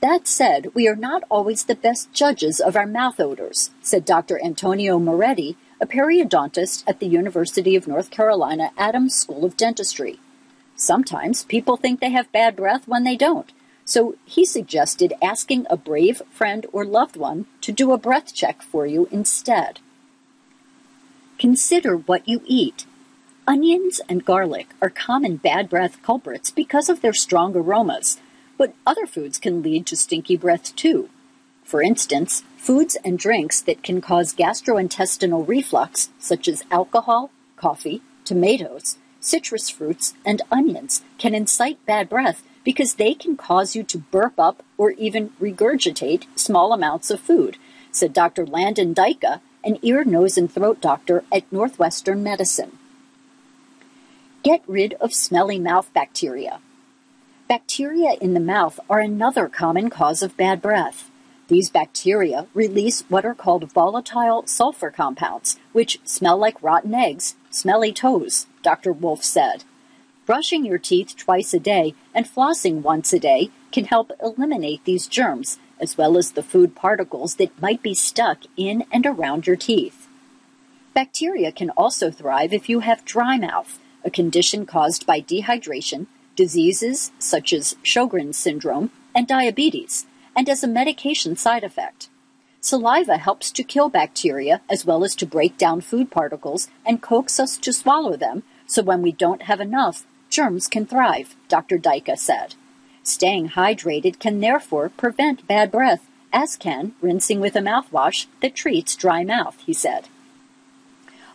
That 0.00 0.28
said, 0.28 0.74
we 0.74 0.86
are 0.86 0.96
not 0.96 1.24
always 1.28 1.64
the 1.64 1.74
best 1.74 2.12
judges 2.12 2.60
of 2.60 2.76
our 2.76 2.86
mouth 2.86 3.18
odors, 3.18 3.70
said 3.82 4.04
Dr. 4.04 4.40
Antonio 4.42 4.98
Moretti, 4.98 5.56
a 5.80 5.86
periodontist 5.86 6.84
at 6.86 7.00
the 7.00 7.06
University 7.06 7.74
of 7.74 7.88
North 7.88 8.10
Carolina 8.10 8.70
Adams 8.76 9.14
School 9.14 9.44
of 9.44 9.56
Dentistry. 9.56 10.20
Sometimes 10.76 11.42
people 11.44 11.76
think 11.76 11.98
they 11.98 12.10
have 12.10 12.30
bad 12.30 12.54
breath 12.54 12.86
when 12.86 13.02
they 13.02 13.16
don't, 13.16 13.50
so 13.84 14.14
he 14.24 14.44
suggested 14.44 15.14
asking 15.22 15.66
a 15.68 15.76
brave 15.76 16.22
friend 16.30 16.66
or 16.72 16.84
loved 16.84 17.16
one 17.16 17.46
to 17.62 17.72
do 17.72 17.92
a 17.92 17.98
breath 17.98 18.32
check 18.32 18.62
for 18.62 18.86
you 18.86 19.08
instead. 19.10 19.80
Consider 21.38 21.96
what 21.96 22.28
you 22.28 22.42
eat. 22.46 22.86
Onions 23.48 23.98
and 24.10 24.26
garlic 24.26 24.66
are 24.82 24.90
common 24.90 25.36
bad 25.36 25.70
breath 25.70 26.02
culprits 26.02 26.50
because 26.50 26.90
of 26.90 27.00
their 27.00 27.14
strong 27.14 27.56
aromas, 27.56 28.18
but 28.58 28.74
other 28.86 29.06
foods 29.06 29.38
can 29.38 29.62
lead 29.62 29.86
to 29.86 29.96
stinky 29.96 30.36
breath 30.36 30.76
too. 30.76 31.08
For 31.64 31.80
instance, 31.80 32.42
foods 32.58 32.98
and 33.06 33.18
drinks 33.18 33.62
that 33.62 33.82
can 33.82 34.02
cause 34.02 34.34
gastrointestinal 34.34 35.48
reflux, 35.48 36.10
such 36.18 36.46
as 36.46 36.62
alcohol, 36.70 37.30
coffee, 37.56 38.02
tomatoes, 38.26 38.98
citrus 39.18 39.70
fruits, 39.70 40.12
and 40.26 40.42
onions, 40.52 41.00
can 41.16 41.34
incite 41.34 41.86
bad 41.86 42.10
breath 42.10 42.42
because 42.64 42.96
they 42.96 43.14
can 43.14 43.34
cause 43.34 43.74
you 43.74 43.82
to 43.82 43.96
burp 43.96 44.38
up 44.38 44.62
or 44.76 44.90
even 44.90 45.30
regurgitate 45.40 46.24
small 46.36 46.74
amounts 46.74 47.10
of 47.10 47.18
food, 47.18 47.56
said 47.92 48.12
Dr. 48.12 48.44
Landon 48.44 48.94
Duyka, 48.94 49.40
an 49.64 49.78
ear, 49.80 50.04
nose, 50.04 50.36
and 50.36 50.52
throat 50.52 50.82
doctor 50.82 51.24
at 51.32 51.50
Northwestern 51.50 52.22
Medicine. 52.22 52.72
Get 54.44 54.62
rid 54.68 54.94
of 54.94 55.12
smelly 55.12 55.58
mouth 55.58 55.92
bacteria. 55.92 56.60
Bacteria 57.48 58.12
in 58.20 58.34
the 58.34 58.40
mouth 58.40 58.78
are 58.88 59.00
another 59.00 59.48
common 59.48 59.90
cause 59.90 60.22
of 60.22 60.36
bad 60.36 60.62
breath. 60.62 61.10
These 61.48 61.70
bacteria 61.70 62.46
release 62.54 63.02
what 63.08 63.24
are 63.24 63.34
called 63.34 63.72
volatile 63.72 64.46
sulfur 64.46 64.90
compounds, 64.90 65.58
which 65.72 65.98
smell 66.04 66.36
like 66.36 66.62
rotten 66.62 66.94
eggs, 66.94 67.34
smelly 67.50 67.92
toes, 67.92 68.46
Dr. 68.62 68.92
Wolff 68.92 69.24
said. 69.24 69.64
Brushing 70.24 70.64
your 70.64 70.78
teeth 70.78 71.16
twice 71.16 71.52
a 71.52 71.58
day 71.58 71.94
and 72.14 72.26
flossing 72.26 72.82
once 72.82 73.12
a 73.12 73.18
day 73.18 73.50
can 73.72 73.86
help 73.86 74.12
eliminate 74.22 74.84
these 74.84 75.08
germs, 75.08 75.58
as 75.80 75.98
well 75.98 76.16
as 76.16 76.32
the 76.32 76.42
food 76.42 76.76
particles 76.76 77.36
that 77.36 77.60
might 77.60 77.82
be 77.82 77.94
stuck 77.94 78.40
in 78.56 78.84
and 78.92 79.04
around 79.04 79.46
your 79.46 79.56
teeth. 79.56 80.06
Bacteria 80.94 81.50
can 81.50 81.70
also 81.70 82.10
thrive 82.10 82.52
if 82.52 82.68
you 82.68 82.80
have 82.80 83.04
dry 83.04 83.36
mouth, 83.36 83.80
a 84.04 84.10
condition 84.10 84.66
caused 84.66 85.06
by 85.06 85.20
dehydration, 85.20 86.06
diseases 86.36 87.10
such 87.18 87.52
as 87.52 87.76
Sjogren's 87.82 88.36
syndrome, 88.36 88.90
and 89.14 89.26
diabetes, 89.26 90.06
and 90.36 90.48
as 90.48 90.62
a 90.62 90.68
medication 90.68 91.36
side 91.36 91.64
effect. 91.64 92.08
Saliva 92.60 93.18
helps 93.18 93.50
to 93.52 93.62
kill 93.62 93.88
bacteria 93.88 94.60
as 94.68 94.84
well 94.84 95.04
as 95.04 95.14
to 95.16 95.26
break 95.26 95.56
down 95.56 95.80
food 95.80 96.10
particles 96.10 96.68
and 96.84 97.02
coax 97.02 97.38
us 97.38 97.56
to 97.58 97.72
swallow 97.72 98.16
them, 98.16 98.42
so 98.66 98.82
when 98.82 99.02
we 99.02 99.12
don't 99.12 99.42
have 99.42 99.60
enough, 99.60 100.06
germs 100.28 100.66
can 100.66 100.84
thrive, 100.84 101.36
Dr. 101.48 101.78
Duyka 101.78 102.18
said. 102.18 102.54
Staying 103.02 103.50
hydrated 103.50 104.18
can 104.18 104.40
therefore 104.40 104.90
prevent 104.90 105.46
bad 105.46 105.70
breath, 105.70 106.06
as 106.32 106.56
can 106.56 106.94
rinsing 107.00 107.40
with 107.40 107.56
a 107.56 107.60
mouthwash 107.60 108.26
that 108.42 108.54
treats 108.54 108.94
dry 108.94 109.24
mouth, 109.24 109.56
he 109.64 109.72
said. 109.72 110.08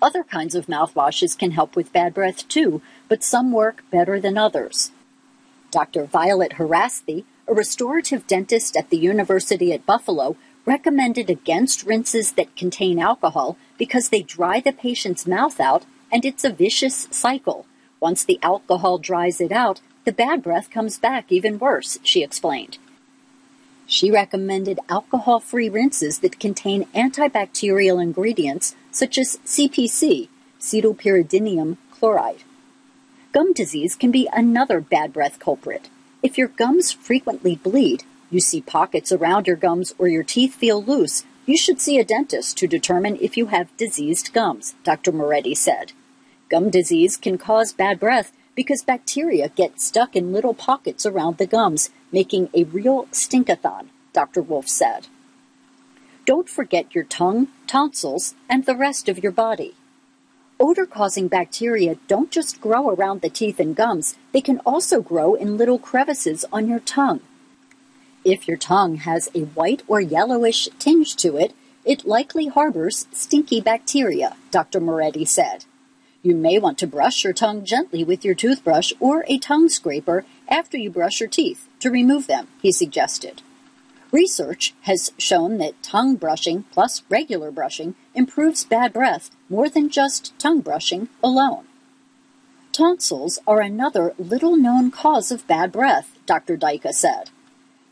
Other 0.03 0.25
kinds 0.25 0.53
of 0.53 0.65
mouthwashes 0.65 1.37
can 1.37 1.51
help 1.51 1.77
with 1.77 1.93
bad 1.93 2.13
breath 2.13 2.45
too, 2.49 2.81
but 3.07 3.23
some 3.23 3.53
work 3.53 3.85
better 3.89 4.19
than 4.19 4.37
others. 4.37 4.91
Dr. 5.71 6.03
Violet 6.03 6.55
Haraszthy, 6.57 7.23
a 7.47 7.53
restorative 7.53 8.27
dentist 8.27 8.75
at 8.75 8.89
the 8.89 8.97
University 8.97 9.71
at 9.71 9.85
Buffalo, 9.85 10.35
recommended 10.65 11.29
against 11.29 11.85
rinses 11.85 12.33
that 12.33 12.57
contain 12.57 12.99
alcohol 12.99 13.57
because 13.77 14.09
they 14.09 14.21
dry 14.21 14.59
the 14.59 14.73
patient's 14.73 15.25
mouth 15.25 15.61
out 15.61 15.85
and 16.11 16.25
it's 16.25 16.43
a 16.43 16.49
vicious 16.49 17.07
cycle. 17.09 17.65
Once 18.01 18.25
the 18.25 18.39
alcohol 18.43 18.97
dries 18.97 19.39
it 19.39 19.53
out, 19.53 19.79
the 20.03 20.11
bad 20.11 20.43
breath 20.43 20.69
comes 20.69 20.99
back 20.99 21.31
even 21.31 21.57
worse, 21.57 21.97
she 22.03 22.23
explained. 22.23 22.77
She 23.85 24.11
recommended 24.11 24.79
alcohol 24.89 25.39
free 25.39 25.69
rinses 25.69 26.19
that 26.19 26.39
contain 26.39 26.85
antibacterial 26.95 28.01
ingredients 28.01 28.75
such 28.91 29.17
as 29.17 29.39
CPC, 29.45 30.29
cetylpyridinium 30.59 31.77
chloride. 31.91 32.43
Gum 33.31 33.53
disease 33.53 33.95
can 33.95 34.11
be 34.11 34.29
another 34.31 34.79
bad 34.79 35.11
breath 35.11 35.39
culprit. 35.39 35.89
If 36.21 36.37
your 36.37 36.47
gums 36.47 36.91
frequently 36.91 37.55
bleed, 37.55 38.03
you 38.29 38.39
see 38.39 38.61
pockets 38.61 39.11
around 39.11 39.47
your 39.47 39.55
gums, 39.55 39.93
or 39.97 40.07
your 40.07 40.23
teeth 40.23 40.55
feel 40.55 40.83
loose, 40.83 41.23
you 41.45 41.57
should 41.57 41.81
see 41.81 41.99
a 41.99 42.05
dentist 42.05 42.57
to 42.57 42.67
determine 42.67 43.17
if 43.19 43.35
you 43.35 43.47
have 43.47 43.75
diseased 43.77 44.33
gums, 44.33 44.75
Dr. 44.83 45.11
Moretti 45.11 45.53
said. 45.53 45.91
Gum 46.49 46.69
disease 46.69 47.17
can 47.17 47.37
cause 47.37 47.73
bad 47.73 47.99
breath 47.99 48.31
because 48.55 48.83
bacteria 48.83 49.49
get 49.49 49.81
stuck 49.81 50.15
in 50.15 50.33
little 50.33 50.53
pockets 50.53 51.05
around 51.05 51.37
the 51.37 51.47
gums, 51.47 51.89
making 52.11 52.49
a 52.53 52.63
real 52.65 53.05
stinkathon, 53.11 53.87
Dr. 54.13 54.41
Wolff 54.41 54.67
said. 54.67 55.07
Don't 56.25 56.47
forget 56.47 56.95
your 56.95 57.03
tongue, 57.03 57.47
tonsils, 57.67 58.35
and 58.49 58.65
the 58.65 58.75
rest 58.75 59.09
of 59.09 59.21
your 59.21 59.31
body. 59.31 59.75
Odor 60.59 60.85
causing 60.85 61.27
bacteria 61.27 61.97
don't 62.07 62.31
just 62.31 62.61
grow 62.61 62.89
around 62.89 63.21
the 63.21 63.29
teeth 63.29 63.59
and 63.59 63.75
gums, 63.75 64.15
they 64.31 64.41
can 64.41 64.59
also 64.59 65.01
grow 65.01 65.33
in 65.33 65.57
little 65.57 65.79
crevices 65.79 66.45
on 66.53 66.69
your 66.69 66.79
tongue. 66.79 67.19
If 68.23 68.47
your 68.47 68.55
tongue 68.55 68.95
has 68.97 69.29
a 69.35 69.41
white 69.41 69.81
or 69.87 69.99
yellowish 69.99 70.69
tinge 70.79 71.15
to 71.17 71.35
it, 71.37 71.53
it 71.83 72.05
likely 72.05 72.47
harbors 72.47 73.07
stinky 73.11 73.59
bacteria, 73.59 74.37
Dr. 74.51 74.79
Moretti 74.79 75.25
said. 75.25 75.65
You 76.23 76.35
may 76.35 76.57
want 76.57 76.77
to 76.77 76.87
brush 76.87 77.25
your 77.25 77.33
tongue 77.33 77.65
gently 77.65 78.05
with 78.05 78.23
your 78.23 78.33
toothbrush 78.33 78.93
or 79.01 79.25
a 79.27 79.37
tongue 79.37 79.67
scraper 79.67 80.25
after 80.47 80.77
you 80.77 80.89
brush 80.89 81.19
your 81.19 81.27
teeth 81.27 81.67
to 81.79 81.91
remove 81.91 82.27
them, 82.27 82.47
he 82.61 82.71
suggested. 82.71 83.41
Research 84.13 84.73
has 84.83 85.11
shown 85.17 85.57
that 85.57 85.83
tongue 85.83 86.15
brushing 86.15 86.63
plus 86.71 87.03
regular 87.09 87.51
brushing 87.51 87.95
improves 88.15 88.63
bad 88.63 88.93
breath 88.93 89.31
more 89.49 89.67
than 89.67 89.89
just 89.89 90.37
tongue 90.39 90.61
brushing 90.61 91.09
alone. 91.21 91.65
Tonsils 92.71 93.39
are 93.45 93.59
another 93.59 94.13
little 94.17 94.55
known 94.55 94.91
cause 94.91 95.29
of 95.29 95.45
bad 95.45 95.73
breath, 95.73 96.17
Dr. 96.25 96.55
Duyka 96.55 96.93
said. 96.93 97.31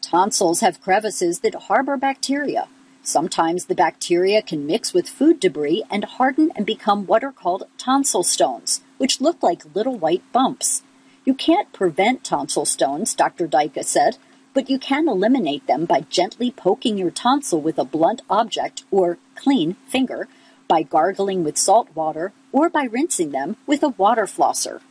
Tonsils 0.01 0.61
have 0.61 0.81
crevices 0.81 1.41
that 1.41 1.55
harbor 1.55 1.97
bacteria. 1.97 2.67
Sometimes 3.03 3.65
the 3.65 3.75
bacteria 3.75 4.41
can 4.41 4.67
mix 4.67 4.93
with 4.93 5.10
food 5.10 5.39
debris 5.39 5.84
and 5.89 6.05
harden 6.05 6.51
and 6.55 6.65
become 6.65 7.08
what 7.08 7.24
are 7.24 7.31
called 7.31 7.63
tonsil 7.77 8.24
stones, 8.24 8.81
which 8.98 9.20
look 9.20 9.41
like 9.41 9.75
little 9.75 9.98
white 9.98 10.24
bumps. 10.31 10.84
You 11.25 11.34
can't 11.34 11.74
prevent 11.74 12.24
tonsil 12.24 12.65
stones, 12.65 13.15
Dr. 13.15 13.48
Duyka 13.48 13.84
said, 13.84 14.17
but 14.53 14.70
you 14.70 14.77
can 14.77 15.08
eliminate 15.08 15.65
them 15.65 15.86
by 15.86 16.01
gently 16.10 16.51
poking 16.51 16.98
your 16.98 17.12
tonsil 17.12 17.62
with 17.62 17.79
a 17.79 17.86
blunt 17.86 18.22
object 18.29 18.84
or 18.91 19.17
clean 19.36 19.75
finger, 19.88 20.27
by 20.67 20.84
gargling 20.84 21.43
with 21.43 21.58
salt 21.58 21.89
water, 21.96 22.34
or 22.51 22.70
by 22.70 22.84
rinsing 22.84 23.31
them 23.31 23.58
with 23.65 23.81
a 23.84 23.89
water 23.89 24.25
flosser. 24.25 24.81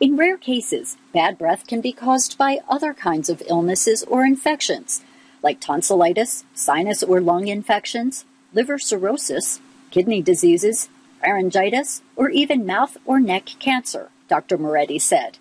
In 0.00 0.16
rare 0.16 0.36
cases, 0.36 0.96
bad 1.12 1.38
breath 1.38 1.66
can 1.66 1.80
be 1.80 1.92
caused 1.92 2.38
by 2.38 2.60
other 2.68 2.94
kinds 2.94 3.28
of 3.28 3.42
illnesses 3.46 4.04
or 4.04 4.24
infections, 4.24 5.02
like 5.42 5.60
tonsillitis, 5.60 6.44
sinus 6.54 7.02
or 7.02 7.20
lung 7.20 7.48
infections, 7.48 8.24
liver 8.52 8.78
cirrhosis, 8.78 9.60
kidney 9.90 10.22
diseases, 10.22 10.88
pharyngitis, 11.22 12.02
or 12.16 12.30
even 12.30 12.66
mouth 12.66 12.96
or 13.04 13.20
neck 13.20 13.46
cancer, 13.58 14.10
Dr. 14.28 14.58
Moretti 14.58 14.98
said. 14.98 15.38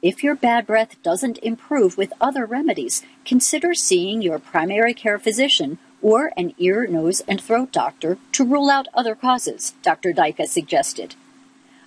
If 0.00 0.24
your 0.24 0.34
bad 0.34 0.66
breath 0.66 1.00
doesn't 1.02 1.38
improve 1.38 1.96
with 1.96 2.12
other 2.20 2.44
remedies, 2.44 3.02
consider 3.24 3.72
seeing 3.72 4.20
your 4.20 4.40
primary 4.40 4.94
care 4.94 5.18
physician 5.18 5.78
or 6.02 6.32
an 6.36 6.52
ear, 6.58 6.86
nose, 6.88 7.20
and 7.28 7.40
throat 7.40 7.70
doctor 7.70 8.18
to 8.32 8.44
rule 8.44 8.68
out 8.68 8.88
other 8.94 9.14
causes, 9.14 9.74
Dr. 9.82 10.12
Duyka 10.12 10.48
suggested. 10.48 11.14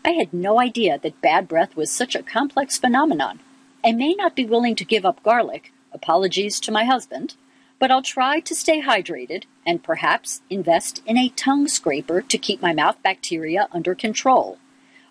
I 0.06 0.12
had 0.12 0.34
no 0.34 0.62
idea 0.62 0.98
that 1.00 1.22
bad 1.22 1.50
breath 1.50 1.76
was 1.76 1.92
such 1.92 2.16
a 2.16 2.24
complex 2.24 2.78
phenomenon. 2.78 3.40
I 3.84 3.92
may 3.92 4.14
not 4.14 4.36
be 4.36 4.46
willing 4.46 4.76
to 4.76 4.86
give 4.86 5.06
up 5.06 5.22
garlic, 5.22 5.74
apologies 5.92 6.60
to 6.62 6.72
my 6.72 6.86
husband, 6.86 7.36
but 7.79 7.91
I'll 7.91 8.01
try 8.01 8.39
to 8.39 8.55
stay 8.55 8.82
hydrated 8.82 9.44
and 9.65 9.84
perhaps 9.84 10.41
invest 10.50 11.01
in 11.05 11.17
a 11.17 11.29
tongue 11.29 11.67
scraper 11.67 12.22
to 12.22 12.38
keep 12.38 12.62
my 12.62 12.74
mouth 12.74 13.01
bacteria 13.03 13.67
under 13.72 13.96
control. 13.96 14.58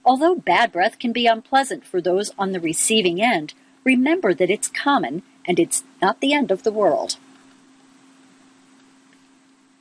Although 0.05 0.35
bad 0.35 0.73
breath 0.73 0.99
can 0.99 1.13
be 1.13 1.27
unpleasant 1.27 1.85
for 1.85 2.01
those 2.01 2.31
on 2.39 2.53
the 2.53 2.61
receiving 2.61 3.23
end, 3.23 3.55
remember 3.85 4.35
that 4.35 4.51
it's 4.51 4.69
common 4.69 5.23
and 5.47 5.59
it's 5.59 5.85
not 6.01 6.21
the 6.21 6.33
end 6.33 6.51
of 6.51 6.63
the 6.63 6.73
world. 6.73 7.17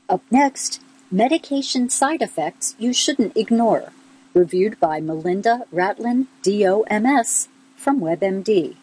Up 0.09 0.21
next, 0.29 0.81
medication 1.09 1.89
side 1.89 2.21
effects 2.21 2.75
you 2.77 2.93
shouldn't 2.93 3.35
ignore, 3.37 3.93
reviewed 4.33 4.79
by 4.79 4.99
Melinda 4.99 5.65
Ratini, 5.73 6.27
DOMS, 6.43 7.47
from 7.75 7.99
WebMD. 7.99 8.75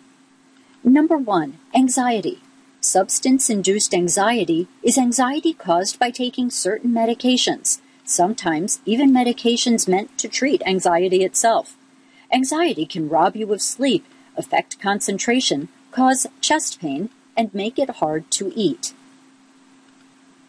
Number 0.82 1.16
one, 1.16 1.58
anxiety. 1.74 2.40
Substance 2.80 3.50
induced 3.50 3.94
anxiety 3.94 4.68
is 4.82 4.96
anxiety 4.96 5.52
caused 5.52 5.98
by 5.98 6.10
taking 6.10 6.50
certain 6.50 6.90
medications 6.90 7.80
sometimes 8.10 8.80
even 8.84 9.12
medications 9.12 9.88
meant 9.88 10.16
to 10.18 10.28
treat 10.28 10.62
anxiety 10.66 11.24
itself. 11.24 11.76
Anxiety 12.32 12.84
can 12.84 13.08
rob 13.08 13.36
you 13.36 13.52
of 13.52 13.62
sleep, 13.62 14.04
affect 14.36 14.80
concentration, 14.80 15.68
cause 15.90 16.26
chest 16.40 16.80
pain, 16.80 17.10
and 17.36 17.54
make 17.54 17.78
it 17.78 17.98
hard 18.00 18.30
to 18.32 18.52
eat. 18.54 18.92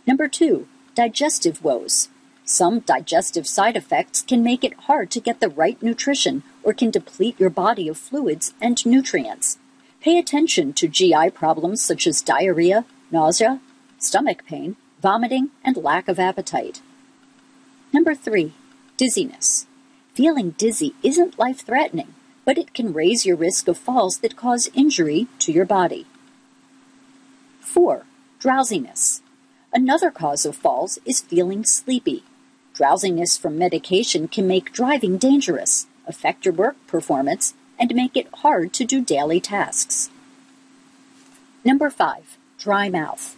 Number 0.06 0.28
two, 0.28 0.68
digestive 0.96 1.64
woes. 1.64 2.10
Some 2.44 2.80
digestive 2.80 3.48
side 3.48 3.78
effects 3.78 4.22
can 4.22 4.44
make 4.44 4.64
it 4.64 4.74
hard 4.88 5.10
to 5.12 5.22
get 5.22 5.40
the 5.40 5.50
right 5.50 5.82
nutrition 5.82 6.44
or 6.64 6.74
can 6.74 6.92
deplete 6.92 7.40
your 7.40 7.50
body 7.50 7.88
of 7.88 7.98
fluids 7.98 8.54
and 8.60 8.84
nutrients. 8.86 9.58
Pay 10.02 10.18
attention 10.18 10.74
to 10.74 10.88
GI 10.88 11.30
problems 11.30 11.84
such 11.84 12.08
as 12.08 12.24
diarrhea, 12.24 12.86
nausea, 13.12 13.60
stomach 14.00 14.44
pain, 14.48 14.76
vomiting, 15.00 15.52
and 15.64 15.78
lack 15.78 16.08
of 16.08 16.18
appetite. 16.18 16.82
Number 17.94 18.16
three, 18.16 18.54
dizziness. 18.98 19.68
Feeling 20.16 20.52
dizzy 20.58 20.96
isn't 21.04 21.38
life 21.38 21.62
threatening, 21.62 22.16
but 22.46 22.58
it 22.58 22.74
can 22.74 22.94
raise 22.94 23.28
your 23.28 23.36
risk 23.36 23.68
of 23.68 23.78
falls 23.78 24.18
that 24.20 24.36
cause 24.36 24.72
injury 24.74 25.28
to 25.38 25.52
your 25.52 25.66
body. 25.66 26.08
Four, 27.60 28.06
drowsiness. 28.40 29.22
Another 29.72 30.10
cause 30.10 30.48
of 30.48 30.56
falls 30.56 30.98
is 31.06 31.22
feeling 31.22 31.64
sleepy. 31.64 32.24
Drowsiness 32.74 33.38
from 33.38 33.58
medication 33.58 34.28
can 34.28 34.48
make 34.48 34.74
driving 34.74 35.18
dangerous, 35.18 35.86
affect 36.08 36.46
your 36.46 36.56
work 36.56 36.76
performance, 36.88 37.54
and 37.82 37.94
make 37.94 38.16
it 38.16 38.34
hard 38.36 38.72
to 38.74 38.86
do 38.86 39.02
daily 39.02 39.42
tasks. 39.42 40.10
Number 41.66 41.90
five, 41.90 42.38
dry 42.58 42.88
mouth. 42.88 43.36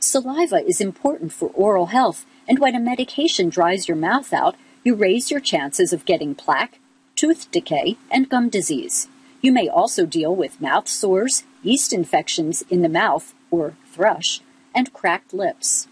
Saliva 0.00 0.66
is 0.66 0.80
important 0.80 1.32
for 1.32 1.50
oral 1.50 1.86
health 1.86 2.26
and 2.48 2.58
when 2.58 2.74
a 2.74 2.80
medication 2.80 3.48
dries 3.48 3.88
your 3.88 3.96
mouth 3.96 4.32
out, 4.32 4.56
you 4.84 4.94
raise 4.94 5.30
your 5.30 5.40
chances 5.40 5.92
of 5.92 6.04
getting 6.04 6.34
plaque, 6.34 6.78
tooth 7.14 7.50
decay, 7.50 7.96
and 8.10 8.28
gum 8.28 8.48
disease. 8.48 9.08
You 9.40 9.52
may 9.52 9.68
also 9.68 10.06
deal 10.06 10.34
with 10.34 10.60
mouth 10.60 10.88
sores, 10.88 11.44
yeast 11.62 11.92
infections 11.92 12.62
in 12.68 12.82
the 12.82 12.88
mouth, 12.88 13.32
or 13.50 13.74
thrush, 13.92 14.40
and 14.74 14.92
cracked 14.92 15.32
lips. 15.32 15.86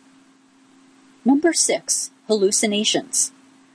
Number 1.25 1.53
six, 1.53 2.11
hallucinations. 2.27 3.33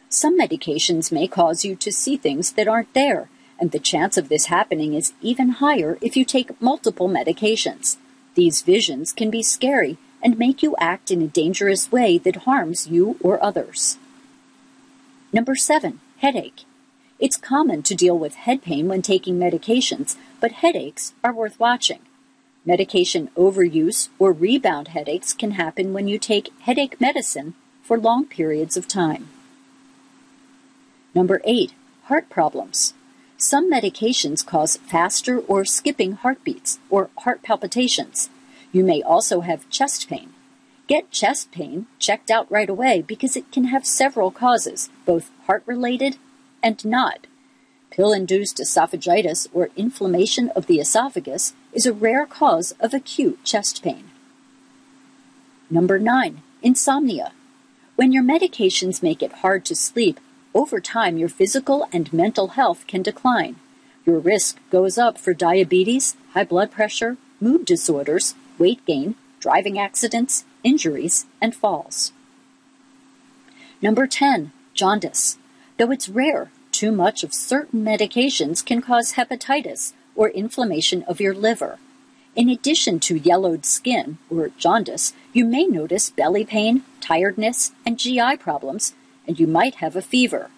Some 0.10 0.40
medications 0.40 1.12
may 1.12 1.28
cause 1.28 1.64
you 1.64 1.76
to 1.78 1.92
see 1.92 2.18
things 2.18 2.54
that 2.54 2.68
aren't 2.68 2.94
there, 2.94 3.30
and 3.60 3.72
the 3.72 3.80
chance 3.80 4.18
of 4.18 4.30
this 4.30 4.46
happening 4.46 4.94
is 4.94 5.14
even 5.22 5.50
higher 5.50 5.98
if 6.02 6.18
you 6.18 6.26
take 6.26 6.62
multiple 6.62 7.08
medications. 7.08 7.98
These 8.36 8.62
visions 8.62 9.14
can 9.14 9.30
be 9.30 9.44
scary 9.44 9.98
and 10.22 10.38
make 10.38 10.62
you 10.64 10.76
act 10.80 11.12
in 11.12 11.22
a 11.22 11.28
dangerous 11.28 11.92
way 11.92 12.18
that 12.18 12.48
harms 12.48 12.88
you 12.88 13.18
or 13.22 13.44
others. 13.44 13.98
Number 15.32 15.56
seven, 15.56 16.00
headache. 16.18 16.64
It's 17.20 17.38
common 17.38 17.84
to 17.84 17.96
deal 17.96 18.18
with 18.18 18.36
head 18.36 18.62
pain 18.62 18.88
when 18.88 19.02
taking 19.02 19.40
medications, 19.40 20.18
but 20.42 20.52
headaches 20.64 21.14
are 21.24 21.32
worth 21.34 21.60
watching. 21.60 22.00
Medication 22.66 23.30
overuse 23.38 24.10
or 24.18 24.34
rebound 24.34 24.90
headaches 24.90 25.34
can 25.34 25.52
happen 25.52 25.94
when 25.94 26.08
you 26.08 26.18
take 26.18 26.52
headache 26.62 27.00
medicine 27.00 27.54
for 27.84 27.98
long 27.98 28.26
periods 28.26 28.76
of 28.76 28.88
time. 28.88 29.28
Number 31.14 31.40
eight, 31.46 31.74
heart 32.06 32.30
problems. 32.30 32.94
Some 33.38 33.72
medications 33.72 34.46
cause 34.46 34.78
faster 34.78 35.40
or 35.40 35.66
skipping 35.66 36.14
heartbeats 36.14 36.80
or 36.90 37.10
heart 37.20 37.44
palpitations. 37.44 38.30
You 38.72 38.84
may 38.84 39.02
also 39.02 39.42
have 39.42 39.70
chest 39.70 40.08
pain. 40.08 40.34
Get 40.88 41.12
chest 41.12 41.52
pain 41.52 41.88
checked 42.00 42.32
out 42.32 42.50
right 42.52 42.70
away 42.70 43.02
because 43.02 43.36
it 43.36 43.52
can 43.52 43.66
have 43.66 43.86
several 43.86 44.32
causes, 44.32 44.90
both 45.06 45.32
heart 45.48 45.64
related 45.66 46.18
and 46.64 46.84
not. 46.86 47.28
Pill 47.90 48.14
induced 48.14 48.58
esophagitis 48.58 49.48
or 49.54 49.70
inflammation 49.76 50.50
of 50.50 50.68
the 50.68 50.80
esophagus 50.80 51.54
is 51.74 51.86
a 51.86 51.94
rare 51.94 52.26
cause 52.26 52.74
of 52.80 52.94
acute 52.94 53.44
chest 53.44 53.82
pain. 53.84 54.12
Number 55.70 55.98
9. 55.98 56.42
Insomnia. 56.62 57.32
When 57.96 58.12
your 58.12 58.24
medications 58.24 59.02
make 59.02 59.24
it 59.24 59.32
hard 59.34 59.66
to 59.66 59.76
sleep, 59.76 60.20
over 60.56 60.80
time 60.80 61.18
your 61.18 61.30
physical 61.30 61.88
and 61.92 62.12
mental 62.14 62.48
health 62.50 62.88
can 62.88 63.04
decline. 63.04 63.58
Your 64.06 64.20
risk 64.20 64.58
goes 64.72 64.98
up 64.98 65.18
for 65.18 65.34
diabetes, 65.34 66.16
high 66.34 66.46
blood 66.46 66.72
pressure, 66.72 67.18
mood 67.42 67.66
disorders, 67.66 68.34
weight 68.58 68.84
gain, 68.86 69.16
driving 69.42 69.78
accidents, 69.78 70.46
injuries, 70.64 71.26
and 71.42 71.54
falls. 71.54 72.14
Number 73.82 74.08
10. 74.08 74.54
Jaundice. 74.74 75.38
Though 75.78 75.92
it's 75.92 76.10
rare, 76.10 76.50
too 76.72 76.92
much 76.92 77.24
of 77.24 77.34
certain 77.34 77.84
medications 77.84 78.66
can 78.66 78.82
cause 78.82 79.14
hepatitis 79.14 79.94
or 80.16 80.30
inflammation 80.30 81.04
of 81.04 81.20
your 81.20 81.34
liver. 81.34 81.78
In 82.36 82.50
addition 82.50 83.00
to 83.02 83.18
yellowed 83.18 83.66
skin 83.66 84.18
or 84.30 84.52
jaundice, 84.58 85.14
you 85.34 85.46
may 85.46 85.66
notice 85.66 86.10
belly 86.10 86.46
pain, 86.46 86.84
tiredness, 87.02 87.72
and 87.86 88.00
GI 88.00 88.38
problems, 88.38 88.94
and 89.28 89.40
you 89.40 89.48
might 89.48 89.76
have 89.76 89.96
a 89.96 90.02
fever. 90.02 90.50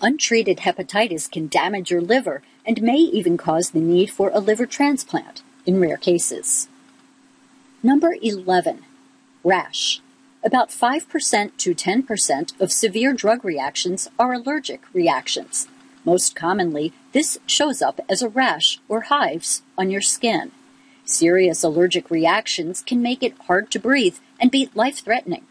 untreated 0.00 0.58
hepatitis 0.58 1.30
can 1.30 1.48
damage 1.48 1.90
your 1.90 2.00
liver 2.00 2.42
and 2.64 2.80
may 2.80 2.98
even 2.98 3.36
cause 3.36 3.70
the 3.70 3.80
need 3.80 4.10
for 4.10 4.30
a 4.30 4.38
liver 4.38 4.66
transplant 4.66 5.42
in 5.66 5.80
rare 5.80 5.96
cases. 5.96 6.68
Number 7.82 8.14
11. 8.22 8.84
Rash. 9.42 10.00
About 10.44 10.70
5% 10.70 11.56
to 11.58 11.74
10% 11.74 12.60
of 12.60 12.72
severe 12.72 13.12
drug 13.12 13.44
reactions 13.44 14.08
are 14.18 14.32
allergic 14.32 14.82
reactions. 14.94 15.66
Most 16.04 16.36
commonly, 16.36 16.92
this 17.12 17.38
shows 17.46 17.82
up 17.82 18.00
as 18.08 18.22
a 18.22 18.28
rash 18.28 18.78
or 18.88 19.02
hives 19.02 19.62
on 19.76 19.90
your 19.90 20.00
skin. 20.00 20.52
Serious 21.04 21.64
allergic 21.64 22.10
reactions 22.10 22.82
can 22.82 23.02
make 23.02 23.22
it 23.22 23.34
hard 23.46 23.70
to 23.70 23.78
breathe 23.78 24.18
and 24.40 24.50
be 24.50 24.70
life 24.74 24.98
threatening. 24.98 25.44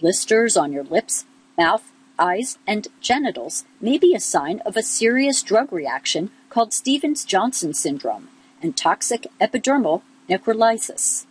Blisters 0.00 0.56
on 0.56 0.72
your 0.72 0.84
lips, 0.84 1.24
mouth, 1.60 1.92
eyes, 2.18 2.56
and 2.66 2.88
genitals 3.02 3.64
may 3.82 3.98
be 3.98 4.14
a 4.14 4.20
sign 4.34 4.60
of 4.64 4.78
a 4.78 4.82
serious 4.82 5.42
drug 5.42 5.70
reaction 5.70 6.30
called 6.48 6.72
Stevens 6.72 7.22
Johnson 7.22 7.74
syndrome 7.74 8.28
and 8.62 8.74
toxic 8.74 9.26
epidermal 9.38 10.00
necrolysis. 10.26 11.26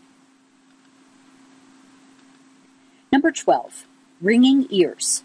Number 3.11 3.31
12. 3.31 3.87
Ringing 4.21 4.67
ears. 4.69 5.23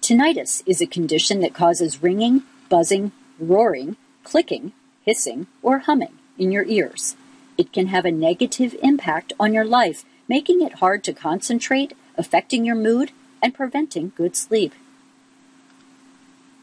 Tinnitus 0.00 0.62
is 0.64 0.80
a 0.80 0.86
condition 0.86 1.40
that 1.40 1.52
causes 1.52 2.02
ringing, 2.02 2.44
buzzing, 2.70 3.12
roaring, 3.38 3.98
clicking, 4.24 4.72
hissing, 5.04 5.46
or 5.60 5.80
humming 5.80 6.14
in 6.38 6.50
your 6.50 6.64
ears. 6.64 7.16
It 7.58 7.70
can 7.70 7.88
have 7.88 8.06
a 8.06 8.20
negative 8.28 8.74
impact 8.82 9.34
on 9.38 9.52
your 9.52 9.66
life, 9.66 10.06
making 10.26 10.62
it 10.62 10.80
hard 10.80 11.04
to 11.04 11.12
concentrate, 11.12 11.92
affecting 12.16 12.64
your 12.64 12.76
mood, 12.76 13.12
and 13.42 13.54
preventing 13.54 14.12
good 14.16 14.36
sleep. 14.36 14.74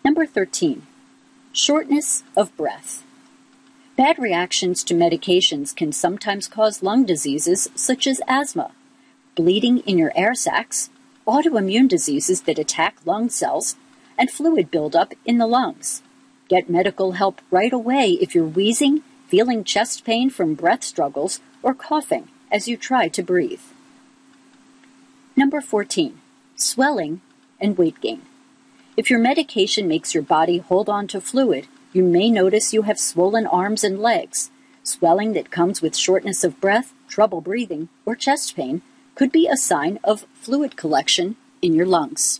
Number 0.04 0.26
13. 0.26 0.84
Shortness 1.52 2.24
of 2.36 2.56
breath. 2.58 3.04
Bad 3.98 4.20
reactions 4.20 4.84
to 4.84 4.94
medications 4.94 5.74
can 5.76 5.92
sometimes 5.92 6.48
cause 6.48 6.84
lung 6.84 7.06
diseases 7.06 7.70
such 7.76 8.06
as 8.06 8.22
asthma, 8.28 8.72
bleeding 9.36 9.80
in 9.80 9.98
your 9.98 10.12
air 10.16 10.36
sacs, 10.36 10.90
autoimmune 11.26 11.88
diseases 11.88 12.42
that 12.42 12.60
attack 12.60 12.98
lung 13.06 13.30
cells, 13.30 13.78
and 14.18 14.30
fluid 14.30 14.70
buildup 14.70 15.14
in 15.26 15.38
the 15.38 15.48
lungs. 15.48 16.02
Get 16.50 16.70
medical 16.70 17.14
help 17.14 17.42
right 17.50 17.74
away 17.74 18.12
if 18.22 18.36
you're 18.36 18.46
wheezing, 18.46 19.02
feeling 19.28 19.64
chest 19.64 20.06
pain 20.06 20.30
from 20.30 20.56
breath 20.56 20.84
struggles, 20.84 21.40
or 21.64 21.74
coughing 21.74 22.28
as 22.52 22.68
you 22.68 22.78
try 22.78 23.08
to 23.08 23.24
breathe. 23.24 23.62
Number 25.36 25.62
14. 25.62 26.20
Swelling 26.56 27.22
and 27.60 27.78
weight 27.78 28.00
gain. 28.02 28.22
If 28.96 29.10
your 29.10 29.20
medication 29.20 29.88
makes 29.88 30.13
your 30.13 30.24
body 30.24 30.60
hold 30.60 30.88
on 30.88 31.08
to 31.08 31.20
fluid, 31.20 31.68
you 31.91 32.04
may 32.04 32.30
notice 32.30 32.74
you 32.74 32.84
have 32.84 33.00
swollen 33.00 33.46
arms 33.46 33.84
and 33.84 34.00
legs. 34.00 34.52
Swelling 34.84 35.34
that 35.34 35.52
comes 35.52 35.82
with 35.82 35.96
shortness 35.96 36.44
of 36.44 36.62
breath, 36.62 36.94
trouble 37.08 37.41
breathing, 37.41 37.89
or 38.06 38.15
chest 38.15 38.56
pain 38.56 38.82
could 39.15 39.32
be 39.32 39.48
a 39.48 39.58
sign 39.58 40.00
of 40.04 40.26
fluid 40.34 40.78
collection 40.78 41.36
in 41.62 41.74
your 41.74 41.86
lungs. 41.86 42.39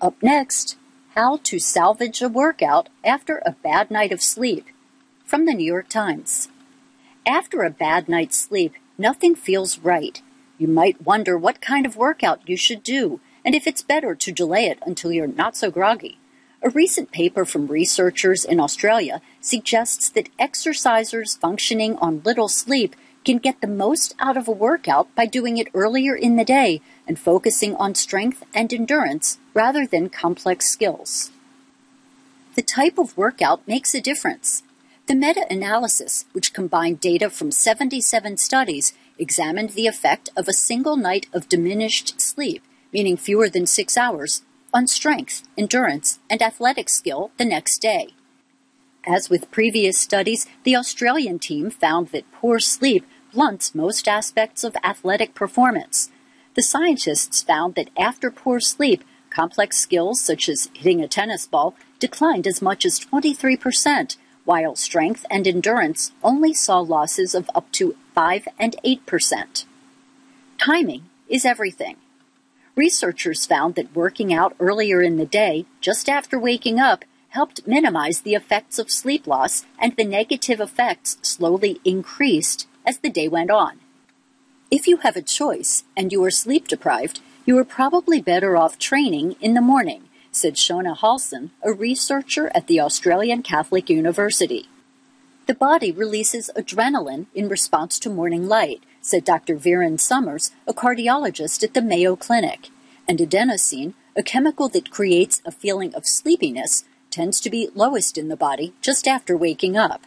Up 0.00 0.20
next, 0.22 0.76
how 1.14 1.38
to 1.44 1.58
salvage 1.58 2.22
a 2.22 2.28
workout 2.28 2.88
after 3.04 3.42
a 3.44 3.56
bad 3.62 3.90
night 3.90 4.10
of 4.10 4.22
sleep 4.22 4.66
from 5.24 5.46
the 5.46 5.54
New 5.54 5.64
York 5.64 5.88
Times. 5.88 6.48
After 7.26 7.62
a 7.62 7.70
bad 7.70 8.08
night's 8.08 8.36
sleep, 8.36 8.74
nothing 8.98 9.34
feels 9.34 9.78
right. 9.78 10.20
You 10.62 10.68
might 10.68 11.04
wonder 11.04 11.36
what 11.36 11.60
kind 11.60 11.84
of 11.84 11.96
workout 11.96 12.48
you 12.48 12.56
should 12.56 12.84
do 12.84 13.18
and 13.44 13.52
if 13.52 13.66
it's 13.66 13.82
better 13.82 14.14
to 14.14 14.30
delay 14.30 14.66
it 14.66 14.78
until 14.86 15.10
you're 15.10 15.26
not 15.26 15.56
so 15.56 15.72
groggy. 15.72 16.20
A 16.62 16.70
recent 16.70 17.10
paper 17.10 17.44
from 17.44 17.66
researchers 17.66 18.44
in 18.44 18.60
Australia 18.60 19.20
suggests 19.40 20.08
that 20.10 20.28
exercisers 20.38 21.36
functioning 21.36 21.96
on 21.96 22.22
little 22.24 22.46
sleep 22.46 22.94
can 23.24 23.38
get 23.38 23.60
the 23.60 23.66
most 23.66 24.14
out 24.20 24.36
of 24.36 24.46
a 24.46 24.52
workout 24.52 25.12
by 25.16 25.26
doing 25.26 25.58
it 25.58 25.66
earlier 25.74 26.14
in 26.14 26.36
the 26.36 26.44
day 26.44 26.80
and 27.08 27.18
focusing 27.18 27.74
on 27.74 27.96
strength 27.96 28.44
and 28.54 28.72
endurance 28.72 29.38
rather 29.54 29.84
than 29.84 30.08
complex 30.08 30.70
skills. 30.70 31.32
The 32.54 32.62
type 32.62 32.98
of 32.98 33.16
workout 33.16 33.66
makes 33.66 33.96
a 33.96 34.00
difference. 34.00 34.62
The 35.08 35.16
meta 35.16 35.44
analysis, 35.50 36.26
which 36.30 36.54
combined 36.54 37.00
data 37.00 37.30
from 37.30 37.50
77 37.50 38.36
studies, 38.36 38.92
examined 39.18 39.70
the 39.70 39.86
effect 39.86 40.30
of 40.36 40.48
a 40.48 40.52
single 40.52 40.96
night 40.96 41.26
of 41.32 41.48
diminished 41.48 42.20
sleep, 42.20 42.62
meaning 42.92 43.16
fewer 43.16 43.48
than 43.48 43.66
six 43.66 43.96
hours, 43.96 44.42
on 44.74 44.86
strength, 44.86 45.42
endurance, 45.56 46.18
and 46.30 46.40
athletic 46.42 46.88
skill 46.88 47.30
the 47.36 47.44
next 47.44 47.78
day. 47.78 48.14
As 49.06 49.28
with 49.28 49.50
previous 49.50 49.98
studies, 49.98 50.46
the 50.62 50.76
Australian 50.76 51.38
team 51.38 51.70
found 51.70 52.08
that 52.08 52.30
poor 52.32 52.60
sleep 52.60 53.04
blunts 53.32 53.74
most 53.74 54.06
aspects 54.06 54.62
of 54.62 54.76
athletic 54.84 55.34
performance. 55.34 56.10
The 56.54 56.62
scientists 56.62 57.42
found 57.42 57.74
that 57.74 57.90
after 57.96 58.30
poor 58.30 58.60
sleep, 58.60 59.02
complex 59.30 59.78
skills 59.78 60.20
such 60.20 60.48
as 60.48 60.68
hitting 60.74 61.00
a 61.00 61.08
tennis 61.08 61.46
ball 61.46 61.74
declined 61.98 62.46
as 62.46 62.62
much 62.62 62.84
as 62.84 63.00
23%, 63.00 64.16
while 64.44 64.76
strength 64.76 65.24
and 65.30 65.46
endurance 65.46 66.12
only 66.22 66.52
saw 66.52 66.78
losses 66.78 67.34
of 67.34 67.50
up 67.54 67.70
to 67.72 67.96
5 68.14 68.48
and 68.58 68.76
8%. 68.84 69.64
Timing 70.58 71.04
is 71.28 71.44
everything. 71.44 71.96
Researchers 72.74 73.46
found 73.46 73.74
that 73.74 73.94
working 73.94 74.32
out 74.32 74.54
earlier 74.58 75.02
in 75.02 75.16
the 75.16 75.26
day, 75.26 75.66
just 75.80 76.08
after 76.08 76.38
waking 76.38 76.78
up, 76.78 77.04
helped 77.30 77.66
minimize 77.66 78.20
the 78.20 78.34
effects 78.34 78.78
of 78.78 78.90
sleep 78.90 79.26
loss, 79.26 79.64
and 79.78 79.94
the 79.96 80.04
negative 80.04 80.60
effects 80.60 81.16
slowly 81.22 81.80
increased 81.84 82.66
as 82.86 82.98
the 82.98 83.10
day 83.10 83.28
went 83.28 83.50
on. 83.50 83.80
If 84.70 84.86
you 84.86 84.98
have 84.98 85.16
a 85.16 85.22
choice 85.22 85.84
and 85.96 86.12
you 86.12 86.22
are 86.24 86.30
sleep 86.30 86.68
deprived, 86.68 87.20
you 87.44 87.58
are 87.58 87.64
probably 87.64 88.20
better 88.20 88.56
off 88.56 88.78
training 88.78 89.36
in 89.40 89.54
the 89.54 89.60
morning, 89.60 90.04
said 90.30 90.54
Shona 90.54 90.96
Halson, 90.96 91.50
a 91.62 91.72
researcher 91.72 92.50
at 92.54 92.66
the 92.68 92.80
Australian 92.80 93.42
Catholic 93.42 93.90
University. 93.90 94.68
The 95.46 95.54
body 95.54 95.90
releases 95.90 96.50
adrenaline 96.56 97.26
in 97.34 97.48
response 97.48 97.98
to 97.98 98.10
morning 98.10 98.46
light, 98.46 98.84
said 99.00 99.24
Dr. 99.24 99.56
Virend 99.56 99.98
Somers, 99.98 100.52
a 100.68 100.72
cardiologist 100.72 101.64
at 101.64 101.74
the 101.74 101.82
Mayo 101.82 102.14
Clinic. 102.14 102.68
And 103.08 103.18
adenosine, 103.18 103.94
a 104.16 104.22
chemical 104.22 104.68
that 104.68 104.92
creates 104.92 105.42
a 105.44 105.50
feeling 105.50 105.92
of 105.96 106.06
sleepiness, 106.06 106.84
tends 107.10 107.40
to 107.40 107.50
be 107.50 107.68
lowest 107.74 108.16
in 108.16 108.28
the 108.28 108.36
body 108.36 108.72
just 108.80 109.08
after 109.08 109.36
waking 109.36 109.76
up. 109.76 110.06